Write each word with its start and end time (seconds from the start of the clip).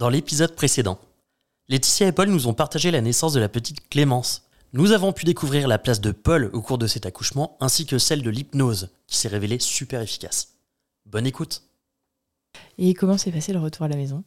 Dans 0.00 0.08
l'épisode 0.08 0.54
précédent, 0.54 0.98
Laetitia 1.68 2.06
et 2.06 2.12
Paul 2.12 2.30
nous 2.30 2.46
ont 2.46 2.54
partagé 2.54 2.90
la 2.90 3.02
naissance 3.02 3.34
de 3.34 3.38
la 3.38 3.50
petite 3.50 3.86
Clémence. 3.90 4.48
Nous 4.72 4.92
avons 4.92 5.12
pu 5.12 5.26
découvrir 5.26 5.68
la 5.68 5.76
place 5.76 6.00
de 6.00 6.10
Paul 6.10 6.48
au 6.54 6.62
cours 6.62 6.78
de 6.78 6.86
cet 6.86 7.04
accouchement 7.04 7.58
ainsi 7.60 7.84
que 7.84 7.98
celle 7.98 8.22
de 8.22 8.30
l'hypnose 8.30 8.88
qui 9.06 9.18
s'est 9.18 9.28
révélée 9.28 9.58
super 9.58 10.00
efficace. 10.00 10.54
Bonne 11.04 11.26
écoute. 11.26 11.64
Et 12.78 12.94
comment 12.94 13.18
s'est 13.18 13.30
passé 13.30 13.52
le 13.52 13.58
retour 13.58 13.84
à 13.84 13.88
la 13.88 13.96
maison? 13.96 14.24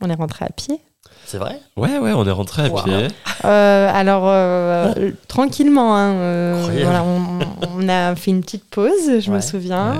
On 0.00 0.08
est 0.10 0.14
rentré 0.14 0.44
à 0.44 0.48
pied. 0.50 0.80
C'est 1.24 1.38
vrai? 1.38 1.60
Ouais, 1.76 1.98
ouais, 1.98 2.12
on 2.12 2.26
est 2.26 2.30
rentré 2.32 2.62
à 2.62 2.68
Wow. 2.68 2.82
pied. 2.82 3.06
Euh, 3.44 3.90
alors, 3.92 4.24
euh, 4.26 4.92
tranquillement, 5.28 5.96
hein, 5.96 6.12
euh, 6.14 6.68
voilà, 6.82 7.04
on, 7.04 7.38
on 7.78 7.88
a 7.88 8.14
fait 8.16 8.30
une 8.32 8.40
petite 8.42 8.64
pause, 8.64 9.20
je 9.20 9.30
me 9.30 9.40
souviens. 9.40 9.94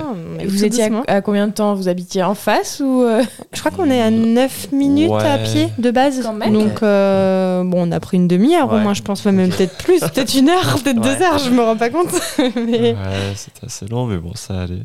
Vous 0.45 0.63
étiez 0.65 0.85
à, 1.07 1.15
à 1.15 1.21
combien 1.21 1.47
de 1.47 1.53
temps? 1.53 1.73
Vous 1.75 1.87
habitiez 1.87 2.23
en 2.23 2.35
face 2.35 2.81
ou 2.83 3.01
euh, 3.03 3.23
Je 3.53 3.59
crois 3.59 3.71
qu'on 3.71 3.89
est 3.89 4.01
à 4.01 4.11
9 4.11 4.71
minutes 4.73 5.11
à 5.13 5.37
pied 5.39 5.69
de 5.77 5.91
base. 5.91 6.21
Quand 6.23 6.33
même. 6.33 6.53
Donc, 6.53 6.83
euh, 6.83 7.63
bon, 7.63 7.87
on 7.87 7.91
a 7.91 7.99
pris 7.99 8.17
une 8.17 8.27
demi-heure 8.27 8.71
au 8.71 8.77
moins, 8.77 8.93
je 8.93 9.01
pense, 9.01 9.25
même 9.25 9.49
peut-être 9.49 9.77
plus, 9.77 9.99
peut-être 10.01 10.35
une 10.35 10.49
heure, 10.49 10.77
peut-être 10.83 10.99
Ouais. 11.03 11.15
deux 11.17 11.23
heures, 11.23 11.37
je 11.39 11.49
me 11.49 11.61
rends 11.63 11.77
pas 11.77 11.89
compte. 11.89 12.09
mais 12.55 12.93
Ouais, 12.93 13.33
c'était 13.35 13.65
assez 13.65 13.87
long, 13.87 14.05
mais 14.07 14.17
bon, 14.17 14.33
ça 14.35 14.61
allait. 14.61 14.83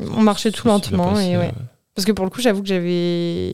on 0.00 0.20
marchait 0.22 0.50
tout 0.50 0.66
lentement. 0.68 1.12
passé, 1.12 1.30
Et 1.30 1.36
ouais. 1.36 1.52
Parce 1.94 2.04
que 2.06 2.12
pour 2.12 2.24
le 2.24 2.30
coup, 2.30 2.40
j'avoue 2.40 2.62
que 2.62 2.68
j'avais. 2.68 3.52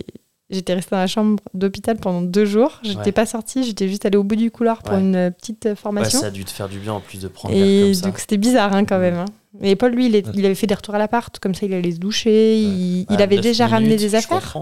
J'étais 0.50 0.74
restée 0.74 0.90
dans 0.90 0.98
la 1.00 1.06
chambre 1.06 1.42
d'hôpital 1.54 1.96
pendant 1.96 2.20
deux 2.20 2.44
jours. 2.44 2.78
J'étais 2.82 2.98
Ouais. 3.06 3.12
pas 3.12 3.24
sortie, 3.26 3.64
j'étais 3.64 3.88
juste 3.88 4.04
allée 4.04 4.18
au 4.18 4.24
bout 4.24 4.36
du 4.36 4.50
couloir 4.50 4.82
pour 4.82 4.92
Ouais. 4.94 5.00
une 5.00 5.16
euh, 5.16 5.30
petite 5.30 5.64
euh, 5.66 5.70
Ouais, 5.70 5.74
formation. 5.76 6.20
ça 6.20 6.26
a 6.26 6.30
dû 6.30 6.44
te 6.44 6.50
faire 6.50 6.68
du 6.68 6.78
bien 6.78 6.92
en 6.92 7.00
plus 7.00 7.18
de 7.20 7.28
prendre 7.28 7.54
Et 7.54 7.80
comme 7.84 7.94
ça. 7.94 8.06
donc 8.06 8.18
c'était 8.18 8.36
bizarre 8.36 8.74
hein, 8.74 8.84
quand 8.84 8.98
même. 8.98 9.14
hein. 9.14 9.24
Et 9.62 9.74
Paul, 9.76 9.92
lui, 9.92 10.06
il, 10.06 10.16
est- 10.16 10.26
il 10.34 10.44
avait 10.44 10.54
fait 10.56 10.66
des 10.66 10.74
retours 10.74 10.94
à 10.96 10.98
l'appart, 10.98 11.38
comme 11.38 11.54
ça 11.54 11.64
il 11.64 11.72
allait 11.72 11.92
se 11.92 11.98
doucher. 11.98 12.58
Il, 12.58 13.00
il 13.02 13.06
Ah, 13.10 13.22
avait 13.22 13.38
déjà 13.38 13.66
ramené 13.68 13.96
des 13.96 14.14
affaires 14.16 14.52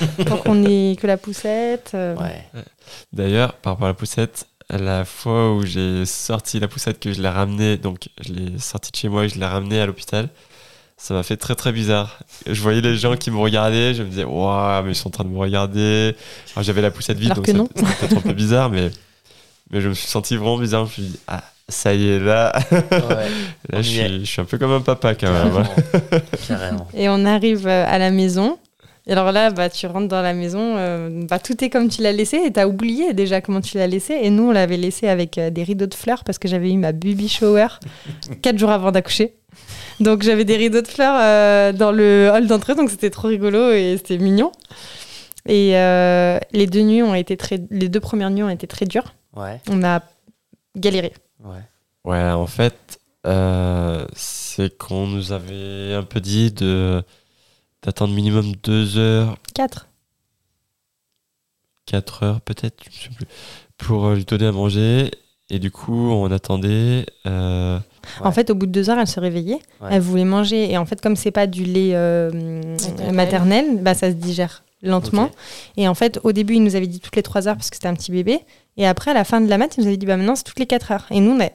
pour 0.26 0.42
qu'on 0.44 0.64
ait 0.64 0.94
que 1.00 1.06
la 1.06 1.16
poussette. 1.16 1.90
euh, 1.94 2.14
Ouais. 2.16 2.44
D'ailleurs, 3.12 3.54
par 3.54 3.72
rapport 3.72 3.86
à 3.86 3.90
la 3.90 3.94
poussette, 3.94 4.46
la 4.70 5.04
fois 5.04 5.54
où 5.54 5.64
j'ai 5.64 6.04
sorti 6.06 6.60
la 6.60 6.68
poussette, 6.68 7.00
que 7.00 7.12
je 7.12 7.20
l'ai 7.20 7.28
ramenée, 7.28 7.76
donc 7.78 8.08
je 8.20 8.32
l'ai 8.32 8.58
sortie 8.58 8.90
de 8.92 8.96
chez 8.96 9.08
moi 9.08 9.24
et 9.24 9.28
je 9.28 9.38
l'ai 9.38 9.46
ramenée 9.46 9.80
à 9.80 9.86
l'hôpital, 9.86 10.28
ça 11.02 11.14
m'a 11.14 11.24
fait 11.24 11.36
très 11.36 11.56
très 11.56 11.72
bizarre. 11.72 12.20
Je 12.48 12.60
voyais 12.62 12.80
les 12.80 12.96
gens 12.96 13.16
qui 13.16 13.32
me 13.32 13.38
regardaient, 13.38 13.92
je 13.92 14.04
me 14.04 14.08
disais, 14.08 14.22
waouh, 14.22 14.84
mais 14.84 14.92
ils 14.92 14.94
sont 14.94 15.08
en 15.08 15.10
train 15.10 15.24
de 15.24 15.30
me 15.30 15.36
regarder. 15.38 16.14
Alors 16.54 16.62
j'avais 16.62 16.80
la 16.80 16.92
poussette 16.92 17.18
vide, 17.18 17.32
Alors 17.32 17.42
donc 17.44 17.68
c'était 17.74 17.92
peut-être 18.06 18.18
un 18.18 18.20
peu 18.20 18.32
bizarre, 18.32 18.70
mais, 18.70 18.88
mais 19.72 19.80
je 19.80 19.88
me 19.88 19.94
suis 19.94 20.06
senti 20.06 20.36
vraiment 20.36 20.58
bizarre. 20.58 20.82
Je 20.86 20.86
me 20.86 20.92
suis 20.92 21.02
dit, 21.02 21.18
ah, 21.26 21.42
ça 21.68 21.92
y 21.92 22.08
est, 22.08 22.20
là, 22.20 22.52
Ouais. 22.70 23.28
là 23.70 23.82
je, 23.82 23.88
suis, 23.88 24.20
je 24.20 24.30
suis 24.30 24.40
un 24.40 24.44
peu 24.44 24.58
comme 24.58 24.70
un 24.70 24.80
papa 24.80 25.16
quand 25.16 25.32
même. 25.32 25.50
Carrément. 25.52 25.74
Carrément. 26.48 26.88
Et 26.94 27.08
on 27.08 27.24
arrive 27.24 27.66
euh, 27.66 27.84
à 27.84 27.98
la 27.98 28.12
maison. 28.12 28.58
Et 29.06 29.12
alors 29.12 29.32
là, 29.32 29.50
bah, 29.50 29.68
tu 29.68 29.86
rentres 29.86 30.08
dans 30.08 30.22
la 30.22 30.32
maison, 30.32 30.76
euh, 30.76 31.24
bah, 31.28 31.38
tout 31.38 31.64
est 31.64 31.70
comme 31.70 31.88
tu 31.88 32.02
l'as 32.02 32.12
laissé 32.12 32.40
et 32.44 32.52
t'as 32.52 32.66
oublié 32.66 33.14
déjà 33.14 33.40
comment 33.40 33.60
tu 33.60 33.76
l'as 33.76 33.88
laissé. 33.88 34.14
Et 34.22 34.30
nous, 34.30 34.44
on 34.44 34.52
l'avait 34.52 34.76
laissé 34.76 35.08
avec 35.08 35.38
euh, 35.38 35.50
des 35.50 35.64
rideaux 35.64 35.86
de 35.86 35.94
fleurs 35.94 36.22
parce 36.24 36.38
que 36.38 36.46
j'avais 36.46 36.70
eu 36.70 36.76
ma 36.76 36.92
baby 36.92 37.28
shower 37.28 37.66
quatre 38.42 38.58
jours 38.58 38.70
avant 38.70 38.92
d'accoucher. 38.92 39.34
Donc 40.00 40.22
j'avais 40.22 40.44
des 40.44 40.56
rideaux 40.56 40.82
de 40.82 40.88
fleurs 40.88 41.16
euh, 41.20 41.72
dans 41.72 41.92
le 41.92 42.30
hall 42.32 42.46
d'entrée, 42.46 42.74
donc 42.74 42.90
c'était 42.90 43.10
trop 43.10 43.28
rigolo 43.28 43.70
et 43.70 43.96
c'était 43.96 44.18
mignon. 44.18 44.52
Et 45.46 45.76
euh, 45.76 46.38
les 46.52 46.66
deux 46.66 46.82
nuits 46.82 47.02
ont 47.02 47.14
été 47.14 47.36
très, 47.36 47.60
les 47.70 47.88
deux 47.88 48.00
premières 48.00 48.30
nuits 48.30 48.42
ont 48.42 48.48
été 48.48 48.66
très 48.66 48.86
dures. 48.86 49.14
Ouais. 49.34 49.60
On 49.68 49.82
a 49.82 50.02
galéré. 50.76 51.12
Ouais. 51.44 51.62
Ouais, 52.04 52.30
en 52.30 52.46
fait, 52.46 53.00
euh, 53.26 54.06
c'est 54.14 54.76
qu'on 54.76 55.06
nous 55.06 55.32
avait 55.32 55.94
un 55.94 56.02
peu 56.02 56.20
dit 56.20 56.52
de 56.52 57.02
d'attendre 57.82 58.14
minimum 58.14 58.52
deux 58.62 58.96
heures, 58.98 59.36
Quatre. 59.54 59.88
quatre 61.86 62.22
heures 62.22 62.40
peut-être, 62.40 62.82
je 62.84 62.88
me 62.90 62.94
souviens 62.94 63.16
plus, 63.16 63.26
pour 63.78 64.06
euh, 64.06 64.14
lui 64.14 64.24
donner 64.24 64.46
à 64.46 64.52
manger. 64.52 65.10
Et 65.50 65.58
du 65.58 65.70
coup, 65.70 66.10
on 66.10 66.30
attendait. 66.30 67.04
euh, 67.26 67.78
Ouais. 68.20 68.26
En 68.26 68.32
fait, 68.32 68.50
au 68.50 68.54
bout 68.56 68.66
de 68.66 68.72
deux 68.72 68.88
heures, 68.90 68.98
elle 68.98 69.06
se 69.06 69.20
réveillait. 69.20 69.60
Ouais. 69.80 69.88
Elle 69.92 70.00
voulait 70.00 70.24
manger. 70.24 70.70
Et 70.72 70.76
en 70.78 70.86
fait, 70.86 71.00
comme 71.00 71.14
c'est 71.14 71.30
pas 71.30 71.46
du 71.46 71.64
lait 71.64 71.90
euh, 71.94 72.30
maternel, 72.32 73.14
Maternel. 73.14 73.78
bah, 73.82 73.94
ça 73.94 74.08
se 74.10 74.16
digère 74.16 74.64
lentement. 74.82 75.30
Et 75.76 75.86
en 75.86 75.94
fait, 75.94 76.18
au 76.24 76.32
début, 76.32 76.54
il 76.54 76.64
nous 76.64 76.74
avait 76.74 76.86
dit 76.88 76.98
toutes 77.00 77.14
les 77.16 77.22
trois 77.22 77.46
heures 77.46 77.54
parce 77.56 77.70
que 77.70 77.76
c'était 77.76 77.86
un 77.88 77.94
petit 77.94 78.10
bébé. 78.10 78.40
Et 78.76 78.86
après, 78.86 79.10
à 79.12 79.14
la 79.14 79.22
fin 79.24 79.40
de 79.40 79.48
la 79.48 79.56
mat, 79.58 79.76
il 79.76 79.82
nous 79.82 79.86
avait 79.88 79.96
dit 79.98 80.06
bah, 80.06 80.16
maintenant, 80.16 80.34
c'est 80.34 80.42
toutes 80.44 80.58
les 80.58 80.66
quatre 80.66 80.90
heures. 80.90 81.06
Et 81.10 81.20
nous, 81.20 81.32
on, 81.32 81.40
a- 81.40 81.50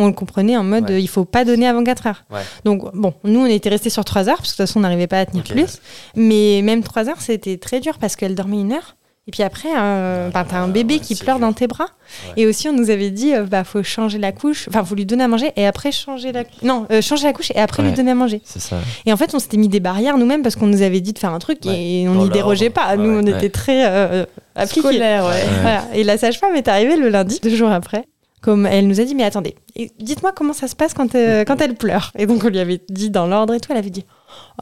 on 0.00 0.06
le 0.06 0.12
comprenait 0.12 0.56
en 0.56 0.64
mode 0.64 0.84
Ouais. 0.84 0.92
euh, 0.96 0.98
il 1.00 1.08
faut 1.08 1.24
pas 1.24 1.44
donner 1.44 1.66
avant 1.68 1.84
quatre 1.84 2.06
heures. 2.06 2.24
Ouais. 2.30 2.40
Donc, 2.64 2.82
bon, 2.94 3.14
nous, 3.24 3.40
on 3.40 3.46
était 3.46 3.68
restés 3.68 3.90
sur 3.90 4.04
trois 4.04 4.28
heures 4.28 4.36
parce 4.38 4.50
que 4.52 4.54
de 4.54 4.62
toute 4.62 4.66
façon, 4.68 4.78
on 4.80 4.82
n'arrivait 4.82 5.06
pas 5.06 5.20
à 5.20 5.26
tenir 5.26 5.44
plus. 5.44 5.80
Mais 6.16 6.60
même 6.62 6.82
trois 6.82 7.08
heures, 7.08 7.20
c'était 7.20 7.56
très 7.58 7.80
dur 7.80 7.98
parce 7.98 8.16
qu'elle 8.16 8.34
dormait 8.34 8.60
une 8.60 8.72
heure. 8.72 8.96
Et 9.28 9.30
puis 9.32 9.42
après, 9.44 9.68
euh, 9.78 10.28
bah, 10.30 10.44
t'as 10.48 10.58
un 10.58 10.66
bébé 10.66 10.94
ouais, 10.94 11.00
qui 11.00 11.14
pleure 11.14 11.36
dur. 11.38 11.46
dans 11.46 11.52
tes 11.52 11.68
bras. 11.68 11.84
Ouais. 11.84 12.42
Et 12.42 12.46
aussi, 12.46 12.68
on 12.68 12.72
nous 12.72 12.90
avait 12.90 13.10
dit, 13.10 13.32
euh, 13.34 13.44
bah, 13.44 13.62
faut 13.62 13.82
changer 13.82 14.18
la 14.18 14.32
couche. 14.32 14.66
Enfin, 14.68 14.82
faut 14.82 14.96
lui 14.96 15.06
donner 15.06 15.22
à 15.22 15.28
manger 15.28 15.52
et 15.56 15.66
après 15.66 15.92
changer 15.92 16.32
la. 16.32 16.42
Non, 16.62 16.86
euh, 16.90 17.00
changer 17.00 17.26
la 17.26 17.32
couche 17.32 17.52
et 17.52 17.58
après 17.58 17.82
lui 17.84 17.92
donner 17.92 18.10
à 18.10 18.14
manger. 18.16 18.40
c'est 18.44 18.58
ça. 18.60 18.78
Et 19.06 19.12
en 19.12 19.16
fait, 19.16 19.32
on 19.34 19.38
s'était 19.38 19.58
mis 19.58 19.68
des 19.68 19.78
barrières 19.78 20.16
nous-mêmes 20.18 20.42
parce 20.42 20.56
qu'on 20.56 20.66
nous 20.66 20.82
avait 20.82 21.00
dit 21.00 21.12
de 21.12 21.18
faire 21.18 21.32
un 21.32 21.38
truc 21.38 21.58
Ouais. 21.64 21.78
et 21.80 22.08
on 22.08 22.14
n'y 22.24 22.30
dérogeait 22.30 22.70
pas. 22.70 22.88
Ouais, 22.90 22.96
nous, 22.96 23.10
on 23.20 23.22
ouais. 23.22 23.30
était 23.30 23.50
très 23.50 23.86
euh, 23.88 24.24
appliqués. 24.56 24.80
scolaire, 24.80 25.24
ouais. 25.26 25.30
Ouais. 25.30 25.44
Voilà. 25.62 25.84
Et 25.94 26.02
la 26.02 26.18
sage-femme 26.18 26.56
est 26.56 26.66
arrivée 26.66 26.96
le 26.96 27.08
lundi, 27.10 27.38
deux 27.40 27.54
jours 27.54 27.70
après. 27.70 28.06
Comme 28.40 28.64
elle 28.64 28.86
nous 28.88 29.00
a 29.00 29.04
dit, 29.04 29.14
mais 29.14 29.24
attendez, 29.24 29.54
et 29.76 29.90
dites-moi 30.00 30.32
comment 30.34 30.54
ça 30.54 30.66
se 30.66 30.74
passe 30.74 30.94
quand, 30.94 31.14
euh, 31.14 31.44
quand 31.44 31.60
elle 31.60 31.74
pleure. 31.74 32.10
Et 32.18 32.24
donc 32.26 32.42
on 32.42 32.48
lui 32.48 32.58
avait 32.58 32.80
dit 32.88 33.10
dans 33.10 33.26
l'ordre 33.26 33.52
et 33.52 33.60
tout, 33.60 33.70
elle 33.70 33.76
avait 33.78 33.90
dit, 33.90 34.06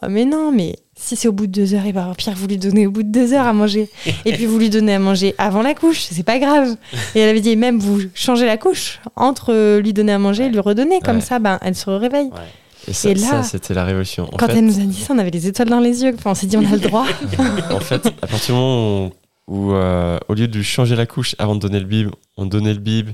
oh 0.03 0.07
mais 0.11 0.25
non, 0.25 0.51
mais 0.51 0.75
si 0.97 1.15
c'est 1.15 1.29
au 1.29 1.33
bout 1.33 1.47
de 1.47 1.53
deux 1.53 1.75
heures, 1.75 1.87
et 1.87 1.93
ben 1.93 2.13
Pierre, 2.19 2.35
vous 2.37 2.49
lui 2.49 2.59
donnez 2.59 2.89
au 2.89 2.91
bout 2.91 3.05
de 3.05 3.13
deux 3.13 3.33
heures 3.35 3.47
à 3.47 3.53
manger. 3.53 3.89
et 4.25 4.33
puis 4.33 4.47
vous 4.47 4.59
lui 4.59 4.69
donnez 4.69 4.95
à 4.95 4.99
manger 4.99 5.37
avant 5.39 5.63
la 5.63 5.75
couche, 5.75 6.01
c'est 6.11 6.25
pas 6.25 6.41
grave. 6.41 6.77
Et 7.15 7.21
elle 7.21 7.29
avait 7.29 7.41
dit, 7.41 7.55
même 7.55 7.79
vous 7.79 8.01
changez 8.15 8.47
la 8.47 8.57
couche 8.57 8.99
entre 9.15 9.53
euh, 9.55 9.81
lui 9.81 9.93
donner 9.93 10.11
à 10.13 10.19
manger 10.19 10.47
et 10.47 10.49
lui 10.49 10.59
redonner, 10.59 10.99
comme 11.01 11.17
Ouais. 11.19 11.23
ça, 11.23 11.39
ben 11.39 11.61
elle 11.63 11.77
se 11.77 11.89
réveille. 11.89 12.27
Ouais. 12.33 12.89
Et 12.89 12.93
ça, 12.95 13.43
c'était 13.45 13.75
la 13.75 13.85
révolution. 13.85 14.25
En 14.33 14.37
Quand 14.39 14.47
fait, 14.47 14.57
elle 14.59 14.65
nous 14.65 14.79
a 14.81 14.83
dit 14.83 15.01
ça, 15.01 15.13
on 15.15 15.19
avait 15.19 15.31
les 15.31 15.47
étoiles 15.47 15.69
dans 15.69 15.79
les 15.79 16.03
yeux. 16.03 16.15
Enfin, 16.19 16.31
on 16.31 16.35
s'est 16.35 16.47
dit, 16.47 16.57
on 16.57 16.65
a 16.65 16.71
le 16.73 16.79
droit. 16.81 17.05
en 17.71 17.81
fait, 17.81 18.07
à 18.07 18.27
partir 18.27 18.47
du 18.55 18.61
moment 18.61 19.07
où, 19.07 19.11
où, 19.47 19.73
euh, 19.75 20.19
au 20.29 20.35
lieu 20.35 20.49
de 20.49 20.63
changer 20.63 20.97
la 20.97 21.05
couche 21.07 21.37
avant 21.39 21.55
de 21.55 21.61
donner 21.61 21.81
le 21.81 21.85
bib, 21.87 22.09
on 22.39 22.47
donnait 22.47 22.73
le 22.73 22.81
bib, 22.81 23.11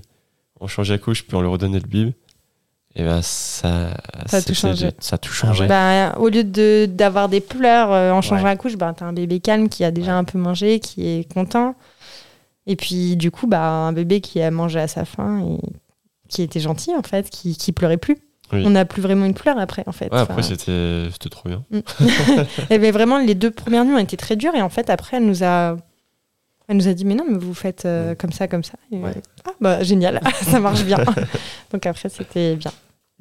on 0.60 0.66
changeait 0.66 0.94
la 0.94 0.98
couche, 0.98 1.26
puis 1.26 1.36
on 1.36 1.40
lui 1.40 1.48
redonnait 1.48 1.80
le 1.80 1.86
bib, 1.86 2.12
et 2.96 3.02
ben 3.02 3.22
ça, 3.22 3.90
Ça 4.26 4.36
a 4.36 4.42
tout 4.42 4.54
changé. 4.54 4.90
Ça 5.00 5.14
a 5.14 5.18
tout 5.18 5.32
changé. 5.32 5.66
Ben, 5.66 6.14
au 6.18 6.28
lieu 6.28 6.44
de- 6.44 6.86
d'avoir 6.86 7.28
des 7.28 7.40
pleurs 7.40 7.90
euh, 7.92 8.12
en 8.12 8.22
changeant 8.22 8.44
Ouais. 8.44 8.50
la 8.50 8.56
couche, 8.56 8.76
ben, 8.76 8.92
t'as 8.94 9.04
un 9.06 9.12
bébé 9.12 9.40
calme 9.40 9.68
qui 9.68 9.82
a 9.84 9.90
déjà 9.90 10.12
Ouais. 10.12 10.18
un 10.18 10.24
peu 10.24 10.38
mangé, 10.38 10.78
qui 10.80 11.06
est 11.06 11.32
content. 11.32 11.74
Et 12.66 12.76
puis, 12.76 13.16
du 13.16 13.30
coup, 13.30 13.46
bah, 13.46 13.68
un 13.68 13.92
bébé 13.92 14.20
qui 14.20 14.40
a 14.40 14.50
mangé 14.50 14.78
à 14.78 14.88
sa 14.88 15.04
faim 15.04 15.44
et 15.44 15.58
qui 16.28 16.40
était 16.42 16.60
gentil, 16.60 16.94
en 16.94 17.02
fait, 17.02 17.28
qui, 17.30 17.56
qui 17.56 17.72
pleurait 17.72 17.96
plus. 17.98 18.16
Oui. 18.52 18.62
On 18.64 18.70
n'a 18.70 18.84
plus 18.84 19.02
vraiment 19.02 19.24
une 19.26 19.34
pleure 19.34 19.58
après, 19.58 19.82
en 19.86 19.92
fait. 19.92 20.12
Ouais, 20.12 20.18
après, 20.20 20.34
Enfin, 20.34 20.42
c'était 20.42 21.08
c'était 21.12 21.28
trop 21.30 21.48
bien. 21.48 21.64
et 22.70 22.78
ben, 22.78 22.92
vraiment, 22.92 23.18
les 23.18 23.34
deux 23.34 23.50
premières 23.50 23.84
nuits 23.84 23.94
ont 23.94 23.98
été 23.98 24.16
très 24.16 24.36
dures. 24.36 24.54
Et 24.54 24.62
en 24.62 24.68
fait, 24.68 24.88
après, 24.90 25.16
elle 25.16 25.26
nous 25.26 25.42
a, 25.42 25.76
elle 26.68 26.76
nous 26.76 26.88
a 26.88 26.94
dit, 26.94 27.04
mais 27.04 27.14
non, 27.14 27.24
mais 27.28 27.38
vous 27.38 27.54
faites 27.54 27.84
euh, 27.84 28.12
Mm. 28.12 28.16
comme 28.16 28.32
ça, 28.32 28.48
comme 28.48 28.64
ça. 28.64 28.74
Et, 28.90 28.98
Ouais. 28.98 29.12
Ah, 29.44 29.50
bah, 29.60 29.82
génial, 29.82 30.20
ça 30.42 30.60
marche 30.60 30.84
bien. 30.84 30.98
Donc 31.72 31.86
après, 31.86 32.08
c'était 32.08 32.56
bien. 32.56 32.72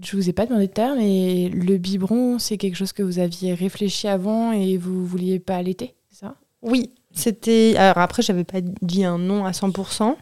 Je 0.02 0.16
vous 0.18 0.28
ai 0.30 0.34
pas 0.34 0.46
demandé 0.46 0.68
de 0.68 0.72
terme, 0.74 0.98
mais 0.98 1.50
le 1.50 1.78
biberon, 1.78 2.40
c'est 2.40 2.58
quelque 2.58 2.76
chose 2.76 2.94
que 2.94 3.04
vous 3.04 3.20
aviez 3.20 3.54
réfléchi 3.54 4.08
avant 4.08 4.52
et 4.52 4.78
vous 4.78 5.06
vouliez 5.06 5.40
pas 5.40 5.56
allaiter, 5.58 5.94
c'est 6.10 6.20
ça? 6.22 6.36
Oui, 6.64 6.90
c'était. 7.12 7.76
Alors 7.78 8.00
après, 8.00 8.22
j'avais 8.24 8.44
pas 8.44 8.60
dit 8.82 9.04
un 9.04 9.18
non 9.20 9.46
à 9.46 9.52
100%. 9.52 10.16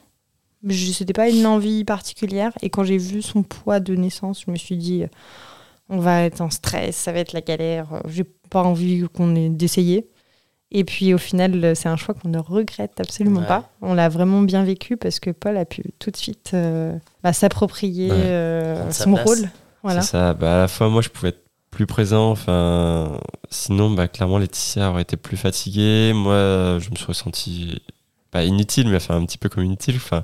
Je- 0.68 0.92
C'était 0.92 1.14
pas 1.14 1.30
une 1.30 1.46
envie 1.48 1.84
particulière. 1.86 2.52
Et 2.62 2.70
quand 2.70 2.84
j'ai 2.84 2.98
vu 2.98 3.22
son 3.22 3.44
poids 3.44 3.80
de 3.80 3.96
naissance, 3.96 4.44
je 4.46 4.52
me 4.52 4.58
suis 4.58 4.76
dit, 4.78 5.04
euh, 5.04 5.08
on 5.90 6.00
va 6.00 6.24
être 6.24 6.42
en 6.42 6.50
stress, 6.50 6.96
ça 6.96 7.12
va 7.12 7.20
être 7.20 7.34
la 7.34 7.42
galère. 7.42 7.94
euh, 7.94 8.00
J'ai 8.08 8.26
pas 8.50 8.62
envie 8.64 9.06
qu'on 9.14 9.36
ait 9.36 9.50
d'essayer. 9.50 10.08
Et 10.72 10.84
puis 10.86 11.14
au 11.14 11.18
final, 11.18 11.64
euh, 11.64 11.76
c'est 11.76 11.90
un 11.90 11.98
choix 11.98 12.14
qu'on 12.16 12.30
ne 12.30 12.38
regrette 12.40 13.00
absolument 13.00 13.42
Ouais. 13.42 13.48
pas. 13.48 13.70
On 13.82 13.94
l'a 13.94 14.08
vraiment 14.10 14.42
bien 14.42 14.64
vécu 14.64 14.96
parce 14.98 15.20
que 15.20 15.30
Paul 15.30 15.58
a 15.58 15.66
pu 15.66 15.84
tout 16.00 16.12
de 16.12 16.18
suite 16.18 16.52
euh, 16.54 16.94
bah, 17.24 17.34
s'approprier 17.34 18.10
Ouais. 18.10 18.18
euh, 18.18 18.92
son 18.92 19.14
place. 19.14 19.26
rôle. 19.28 19.50
Voilà. 19.84 20.02
C'est 20.02 20.12
ça. 20.12 20.34
Bah, 20.34 20.56
à 20.56 20.62
la 20.62 20.68
fois, 20.68 20.90
moi, 20.90 21.02
je 21.02 21.10
pouvais 21.10 21.30
être 21.30 21.44
plus 21.72 21.86
présent. 21.88 22.32
Enfin, 22.32 23.20
sinon, 23.50 23.90
bah, 23.92 24.08
clairement, 24.08 24.38
Laetitia 24.38 24.90
aurait 24.92 25.02
été 25.02 25.18
plus 25.18 25.38
fatiguée. 25.38 26.14
Moi, 26.14 26.78
je 26.80 26.90
me 26.90 26.96
suis 26.96 27.06
ressenti 27.06 27.82
pas 28.30 28.44
inutile, 28.46 28.88
mais 28.88 28.96
enfin 28.96 29.18
un 29.18 29.26
petit 29.26 29.38
peu 29.38 29.50
comme 29.50 29.64
inutile. 29.66 29.96
Enfin, 29.98 30.24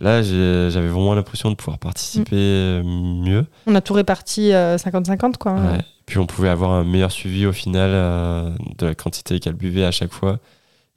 là, 0.00 0.22
j'avais 0.22 0.88
vraiment 0.88 1.14
l'impression 1.14 1.50
de 1.50 1.54
pouvoir 1.54 1.78
participer 1.78 2.34
euh, 2.36 2.82
mieux. 2.84 3.46
On 3.66 3.74
a 3.74 3.80
tout 3.80 3.92
réparti 3.94 4.52
euh, 4.52 4.76
50-50, 4.76 5.36
quoi. 5.38 5.52
Ouais. 5.54 5.78
Puis 6.06 6.18
on 6.18 6.26
pouvait 6.26 6.48
avoir 6.50 6.72
un 6.72 6.84
meilleur 6.84 7.10
suivi 7.12 7.46
au 7.46 7.52
final 7.52 7.90
euh, 7.92 8.50
de 8.78 8.86
la 8.86 8.94
quantité 8.94 9.40
qu'elle 9.40 9.54
buvait 9.54 9.84
à 9.84 9.90
chaque 9.90 10.12
fois. 10.12 10.38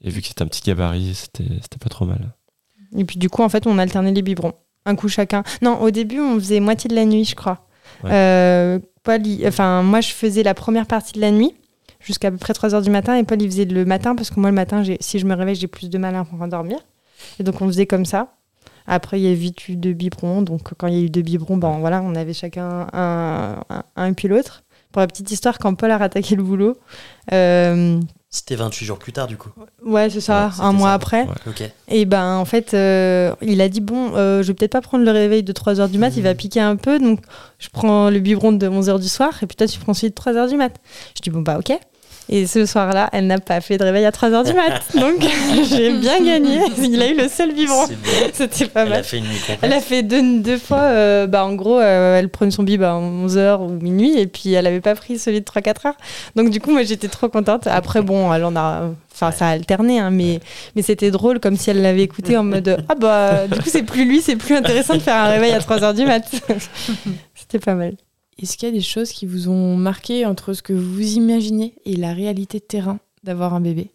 Et 0.01 0.09
vu 0.09 0.21
que 0.21 0.27
c'était 0.27 0.41
un 0.43 0.47
petit 0.47 0.61
gabarit, 0.61 1.15
c'était 1.15 1.45
c'était 1.61 1.77
pas 1.81 1.89
trop 1.89 2.05
mal. 2.05 2.33
Et 2.95 3.05
puis 3.05 3.17
du 3.17 3.29
coup, 3.29 3.41
en 3.41 3.49
fait, 3.49 3.65
on 3.67 3.77
alternait 3.77 4.11
les 4.11 4.21
biberons. 4.21 4.53
Un 4.85 4.95
coup 4.95 5.09
chacun. 5.09 5.43
Non, 5.61 5.79
au 5.81 5.91
début, 5.91 6.19
on 6.19 6.35
faisait 6.35 6.59
moitié 6.59 6.87
de 6.89 6.95
la 6.95 7.05
nuit, 7.05 7.25
je 7.25 7.35
crois. 7.35 7.65
Ouais. 8.03 8.09
Euh, 8.13 8.79
Paul, 9.03 9.25
il- 9.25 9.45
enfin, 9.47 9.81
moi, 9.83 10.01
je 10.01 10.09
faisais 10.09 10.43
la 10.43 10.53
première 10.53 10.85
partie 10.85 11.13
de 11.13 11.21
la 11.21 11.31
nuit 11.31 11.53
jusqu'à 11.99 12.29
peu 12.31 12.37
près 12.37 12.53
3 12.53 12.75
heures 12.75 12.81
du 12.81 12.89
matin. 12.89 13.15
Et 13.17 13.23
Paul, 13.23 13.41
il 13.41 13.49
faisait 13.49 13.65
le 13.65 13.85
matin 13.85 14.15
parce 14.15 14.29
que 14.29 14.39
moi, 14.39 14.49
le 14.49 14.55
matin, 14.55 14.83
si 14.99 15.19
je 15.19 15.25
me 15.25 15.35
réveille, 15.35 15.55
j'ai 15.55 15.67
plus 15.67 15.89
de 15.89 15.97
mal 15.97 16.15
à 16.15 16.25
m'endormir. 16.31 16.77
Et 17.39 17.43
donc, 17.43 17.61
on 17.61 17.67
faisait 17.67 17.87
comme 17.87 18.05
ça. 18.05 18.36
Après, 18.87 19.19
il 19.19 19.23
y 19.23 19.31
a 19.31 19.33
vite 19.35 19.67
eu 19.67 19.75
deux 19.75 19.93
biberons. 19.93 20.41
Donc, 20.41 20.73
quand 20.77 20.87
il 20.87 20.93
y 20.93 20.97
a 20.97 21.01
eu 21.01 21.09
deux 21.09 21.21
biberons, 21.21 21.57
ben, 21.57 21.77
voilà, 21.79 22.01
on 22.01 22.15
avait 22.15 22.33
chacun 22.33 22.87
un, 22.93 23.59
un, 23.69 23.83
un 23.95 24.13
puis 24.13 24.27
l'autre. 24.27 24.63
Pour 24.93 25.01
la 25.01 25.07
petite 25.07 25.29
histoire, 25.29 25.59
quand 25.59 25.75
Paul 25.75 25.91
a 25.91 25.97
rattaqué 25.97 26.35
le 26.37 26.43
boulot, 26.43 26.77
euh, 27.33 27.99
C'était 28.29 28.55
28 28.55 28.85
jours 28.85 28.97
plus 28.97 29.11
tard, 29.11 29.27
du 29.27 29.35
coup. 29.37 29.49
ouais, 29.85 30.09
c'est 30.09 30.21
ça, 30.21 30.47
Ouais, 30.57 30.63
un 30.65 30.71
mois 30.71 30.87
ça. 30.89 30.93
après. 30.93 31.27
Ouais. 31.45 31.73
Et 31.89 32.05
ben 32.05 32.35
en 32.37 32.45
fait, 32.45 32.73
euh, 32.73 33.33
il 33.41 33.59
a 33.61 33.67
dit 33.69 33.81
bon, 33.81 34.15
euh, 34.15 34.41
je 34.43 34.47
vais 34.47 34.53
peut-être 34.53 34.71
pas 34.71 34.81
prendre 34.81 35.03
le 35.03 35.11
réveil 35.11 35.43
de 35.43 35.51
3h 35.53 35.89
du 35.89 35.97
mat, 35.97 36.15
il 36.15 36.23
va 36.23 36.33
piquer 36.35 36.61
un 36.61 36.77
peu, 36.77 36.99
donc 36.99 37.19
je 37.59 37.67
prends 37.69 38.09
le 38.09 38.19
biberon 38.19 38.53
de 38.53 38.67
11h 38.67 38.99
du 39.01 39.09
soir, 39.09 39.31
et 39.43 39.45
puis 39.47 39.55
toi 39.57 39.67
tu 39.67 39.77
prends 39.79 39.93
celui 39.93 40.09
de 40.09 40.15
3h 40.15 40.49
du 40.49 40.55
mat. 40.55 40.73
Je 41.15 41.21
dis 41.21 41.29
bon 41.29 41.41
bah 41.41 41.59
ok. 41.59 41.77
Et 42.29 42.45
ce 42.45 42.65
soir-là, 42.65 43.09
elle 43.13 43.27
n'a 43.27 43.39
pas 43.39 43.61
fait 43.61 43.77
de 43.77 43.83
réveil 43.83 44.05
à 44.05 44.11
3h 44.11 44.45
du 44.45 44.53
mat, 44.53 44.81
donc 44.95 45.25
j'ai 45.69 45.91
bien 45.93 46.19
gagné. 46.23 46.59
Il 46.81 47.01
a 47.01 47.07
eu 47.07 47.15
le 47.15 47.29
seul 47.29 47.53
bon. 47.53 47.85
c'était 48.33 48.65
pas 48.65 48.81
Elle 48.83 48.89
mal. 48.89 48.99
a 48.99 49.03
fait 49.03 49.17
une 49.19 49.25
nuit. 49.25 49.39
Elle 49.61 49.73
a 49.73 49.79
fait 49.79 50.03
deux, 50.03 50.39
deux 50.41 50.57
fois, 50.57 50.79
euh, 50.79 51.25
bah, 51.27 51.45
en 51.45 51.53
gros, 51.53 51.79
euh, 51.79 52.19
elle 52.19 52.29
prenait 52.29 52.51
son 52.51 52.63
bib 52.63 52.83
à 52.83 52.91
11h 52.93 53.61
ou 53.61 53.69
minuit 53.69 54.19
et 54.19 54.27
puis 54.27 54.53
elle 54.53 54.67
avait 54.67 54.81
pas 54.81 54.95
pris 54.95 55.17
celui 55.19 55.39
de 55.39 55.45
3-4 55.45 55.87
heures. 55.87 55.97
Donc 56.35 56.49
du 56.49 56.59
coup, 56.59 56.71
moi 56.71 56.83
j'étais 56.83 57.07
trop 57.07 57.29
contente. 57.29 57.67
Après, 57.67 58.01
bon, 58.01 58.33
elle 58.33 58.43
en 58.43 58.55
a. 58.55 58.89
Enfin, 59.13 59.31
ça 59.31 59.47
a 59.47 59.51
alterné, 59.51 59.99
hein, 59.99 60.11
mais, 60.11 60.41
mais 60.75 60.83
c'était 60.83 61.09
drôle 61.09 61.39
comme 61.39 61.55
si 61.55 61.71
elle 61.71 61.81
l'avait 61.81 62.03
écouté 62.03 62.37
en 62.37 62.43
mode 62.43 62.77
Ah 62.87 62.93
bah, 62.95 63.47
du 63.47 63.57
coup, 63.59 63.69
c'est 63.69 63.81
plus 63.83 64.05
lui, 64.05 64.21
c'est 64.21 64.35
plus 64.35 64.55
intéressant 64.55 64.93
de 64.93 64.99
faire 64.99 65.15
un 65.15 65.29
réveil 65.29 65.53
à 65.53 65.59
3h 65.59 65.95
du 65.95 66.05
mat. 66.05 66.23
c'était 67.33 67.57
pas 67.59 67.73
mal. 67.73 67.93
Est-ce 68.39 68.57
qu'il 68.57 68.67
y 68.67 68.71
a 68.71 68.75
des 68.75 68.81
choses 68.81 69.11
qui 69.11 69.25
vous 69.25 69.49
ont 69.49 69.75
marqué 69.75 70.25
entre 70.25 70.53
ce 70.53 70.61
que 70.61 70.73
vous 70.73 71.13
imaginez 71.13 71.73
et 71.85 71.95
la 71.95 72.13
réalité 72.13 72.59
de 72.59 72.63
terrain 72.63 72.99
d'avoir 73.23 73.53
un 73.53 73.61
bébé? 73.61 73.91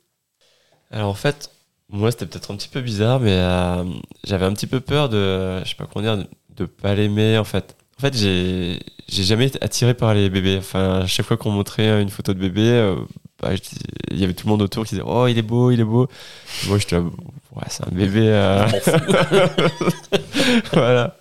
Alors 0.90 1.10
en 1.10 1.14
fait, 1.14 1.50
moi 1.88 2.10
c'était 2.10 2.26
peut-être 2.26 2.50
un 2.50 2.56
petit 2.56 2.68
peu 2.68 2.80
bizarre, 2.80 3.20
mais 3.20 3.32
euh, 3.32 3.84
j'avais 4.24 4.44
un 4.44 4.52
petit 4.52 4.66
peu 4.66 4.80
peur 4.80 5.08
de, 5.08 5.60
je 5.64 5.68
sais 5.68 5.76
pas 5.76 5.86
comment 5.86 6.04
dire, 6.04 6.26
de, 6.56 6.64
pas 6.64 6.94
l'aimer 6.94 7.38
en 7.38 7.44
fait. 7.44 7.76
En 7.98 8.02
fait, 8.02 8.16
j'ai 8.16 8.80
j'ai 9.08 9.22
jamais 9.22 9.46
été 9.46 9.62
attiré 9.62 9.94
par 9.94 10.14
les 10.14 10.28
bébés. 10.28 10.56
Enfin, 10.58 11.00
à 11.00 11.06
chaque 11.06 11.26
fois 11.26 11.36
qu'on 11.36 11.50
montrait 11.50 12.02
une 12.02 12.08
photo 12.08 12.34
de 12.34 12.38
bébé, 12.40 12.62
euh, 12.62 12.96
je 13.50 13.56
dis- 13.60 13.78
il 14.10 14.18
y 14.20 14.24
avait 14.24 14.34
tout 14.34 14.46
le 14.46 14.50
monde 14.52 14.62
autour 14.62 14.84
qui 14.84 14.90
disait 14.94 15.06
Oh, 15.06 15.26
il 15.26 15.36
est 15.38 15.42
beau, 15.42 15.70
il 15.70 15.80
est 15.80 15.84
beau. 15.84 16.08
Et 16.64 16.68
moi, 16.68 16.78
j'étais 16.78 16.96
là, 16.96 17.02
ouais, 17.02 17.64
c'est 17.68 17.86
un 17.86 17.90
bébé. 17.90 18.20
euh. 18.28 18.66
voilà. 20.72 21.16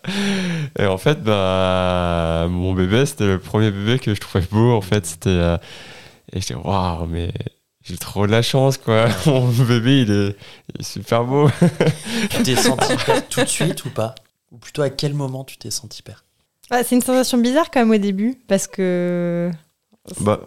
Et 0.80 0.86
en 0.86 0.98
fait, 0.98 1.22
bah, 1.24 2.48
mon 2.50 2.74
bébé, 2.74 3.06
c'était 3.06 3.26
le 3.28 3.40
premier 3.40 3.72
bébé 3.72 4.00
que 4.00 4.14
je 4.14 4.20
trouvais 4.20 4.46
beau. 4.52 4.74
En 4.74 4.82
fait, 4.82 5.06
c'était. 5.06 5.30
euh, 5.30 5.58
et 6.34 6.40
j'étais 6.42 6.56
Waouh, 6.56 7.08
mais 7.08 7.32
j'ai 7.84 7.98
trop 7.98 8.26
de 8.28 8.32
la 8.32 8.42
chance, 8.42 8.78
quoi. 8.78 9.08
Mon 9.26 9.48
bébé, 9.50 10.02
il 10.04 10.12
est, 10.12 10.36
il 10.76 10.82
est 10.82 10.84
super 10.84 11.24
beau. 11.26 11.50
Tu 12.30 12.44
t'es 12.44 12.56
senti 12.56 12.94
père 13.06 13.28
tout 13.30 13.42
de 13.42 13.46
suite 13.48 13.86
ou 13.86 13.90
pas? 13.90 14.16
Ou 14.52 14.58
plutôt 14.58 14.82
à 14.82 14.90
quel 14.90 15.14
moment 15.14 15.44
tu 15.44 15.58
t'es 15.58 15.72
senti 15.72 16.02
père 16.02 16.24
Ouais, 16.70 16.84
c'est 16.84 16.96
une 16.96 17.02
sensation 17.02 17.38
bizarre 17.38 17.70
quand 17.72 17.80
même 17.82 17.92
au 17.92 17.98
début 17.98 18.38
parce 18.48 18.68
que. 18.68 19.52
Bah, 20.20 20.40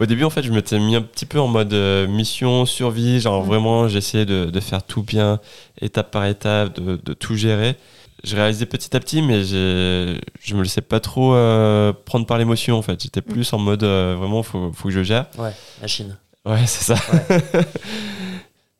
Au 0.00 0.06
début, 0.06 0.24
en 0.24 0.30
fait, 0.30 0.42
je 0.42 0.52
m'étais 0.52 0.78
mis 0.78 0.96
un 0.96 1.02
petit 1.02 1.24
peu 1.26 1.38
en 1.40 1.46
mode 1.46 1.72
euh, 1.72 2.06
mission, 2.08 2.66
survie. 2.66 3.20
Genre, 3.20 3.42
Mm. 3.44 3.46
vraiment, 3.46 3.88
j'essayais 3.88 4.26
de, 4.26 4.46
de 4.46 4.60
faire 4.60 4.82
tout 4.82 5.02
bien, 5.02 5.38
étape 5.80 6.10
par 6.10 6.24
étape, 6.26 6.78
de, 6.80 6.96
de 6.96 7.12
tout 7.14 7.36
gérer. 7.36 7.76
Je 8.24 8.36
réalisais 8.36 8.66
petit 8.66 8.94
à 8.96 9.00
petit, 9.00 9.22
mais 9.22 9.44
je 9.44 10.54
me 10.54 10.62
laissais 10.62 10.82
pas 10.82 11.00
trop 11.00 11.34
euh, 11.34 11.92
prendre 12.04 12.26
par 12.26 12.36
l'émotion, 12.36 12.76
en 12.76 12.82
fait. 12.82 13.00
J'étais 13.02 13.22
plus 13.22 13.50
en 13.52 13.58
mode, 13.58 13.82
euh, 13.84 14.14
vraiment, 14.18 14.42
faut, 14.42 14.72
faut 14.74 14.88
que 14.88 14.94
je 14.94 15.02
gère. 15.02 15.26
Ouais, 15.38 15.52
machine. 15.80 16.18
Ouais, 16.44 16.66
c'est 16.66 16.94
ça. 16.94 16.96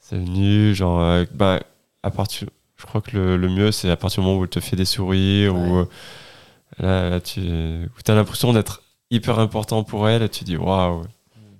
c'est 0.01 0.17
venu, 0.17 0.75
genre, 0.75 1.01
euh, 1.01 1.25
bah, 1.35 1.61
à 2.03 2.11
partir, 2.11 2.49
je 2.77 2.85
crois 2.87 3.01
que 3.01 3.17
le, 3.17 3.37
le 3.37 3.49
mieux, 3.49 3.73
c'est 3.73 3.91
à 3.91 3.97
partir 3.97 4.23
du 4.23 4.29
moment 4.29 4.41
où 4.41 4.45
elle 4.45 4.51
te 4.51 4.61
fait 4.61 4.77
des 4.77 4.85
sourires, 4.85 5.55
Ouais. 5.55 5.69
ou 5.71 5.87
là, 6.79 7.11
là, 7.11 7.21
tu 7.21 7.41
as 8.09 8.15
l'impression 8.15 8.53
d'être 8.53 8.83
hyper 9.11 9.39
important 9.39 9.85
pour 9.85 10.09
elle, 10.09 10.23
et 10.23 10.29
tu 10.29 10.45
dis, 10.45 10.57
waouh, 10.57 11.05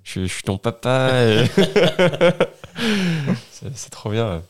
je, 0.03 0.11
suis- 0.11 0.27
je 0.27 0.33
suis 0.33 0.43
ton 0.43 0.57
papa. 0.57 1.11
et- 1.25 1.45
c'est 3.51 3.75
c'est 3.75 3.89
trop 3.89 4.09
bien. 4.09 4.41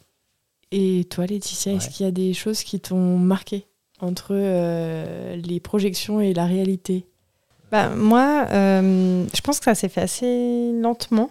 Et 0.72 1.06
toi, 1.10 1.26
Laetitia, 1.26 1.74
est-ce 1.74 1.90
qu'il 1.90 2.06
y 2.06 2.10
a 2.10 2.14
des 2.14 2.34
choses 2.34 2.64
qui 2.64 2.80
t'ont 2.80 3.18
marqué 3.18 3.66
entre 4.00 4.30
euh, 4.32 5.36
les 5.36 5.60
projections 5.60 6.22
et 6.22 6.34
la 6.34 6.46
réalité? 6.46 7.06
Bah, 7.72 7.90
moi, 7.90 8.46
euh, 8.52 9.26
je 9.34 9.42
pense 9.42 9.60
que 9.60 9.66
ça 9.66 9.76
s'est 9.76 9.90
fait 9.90 10.02
assez 10.02 10.72
lentement. 10.74 11.30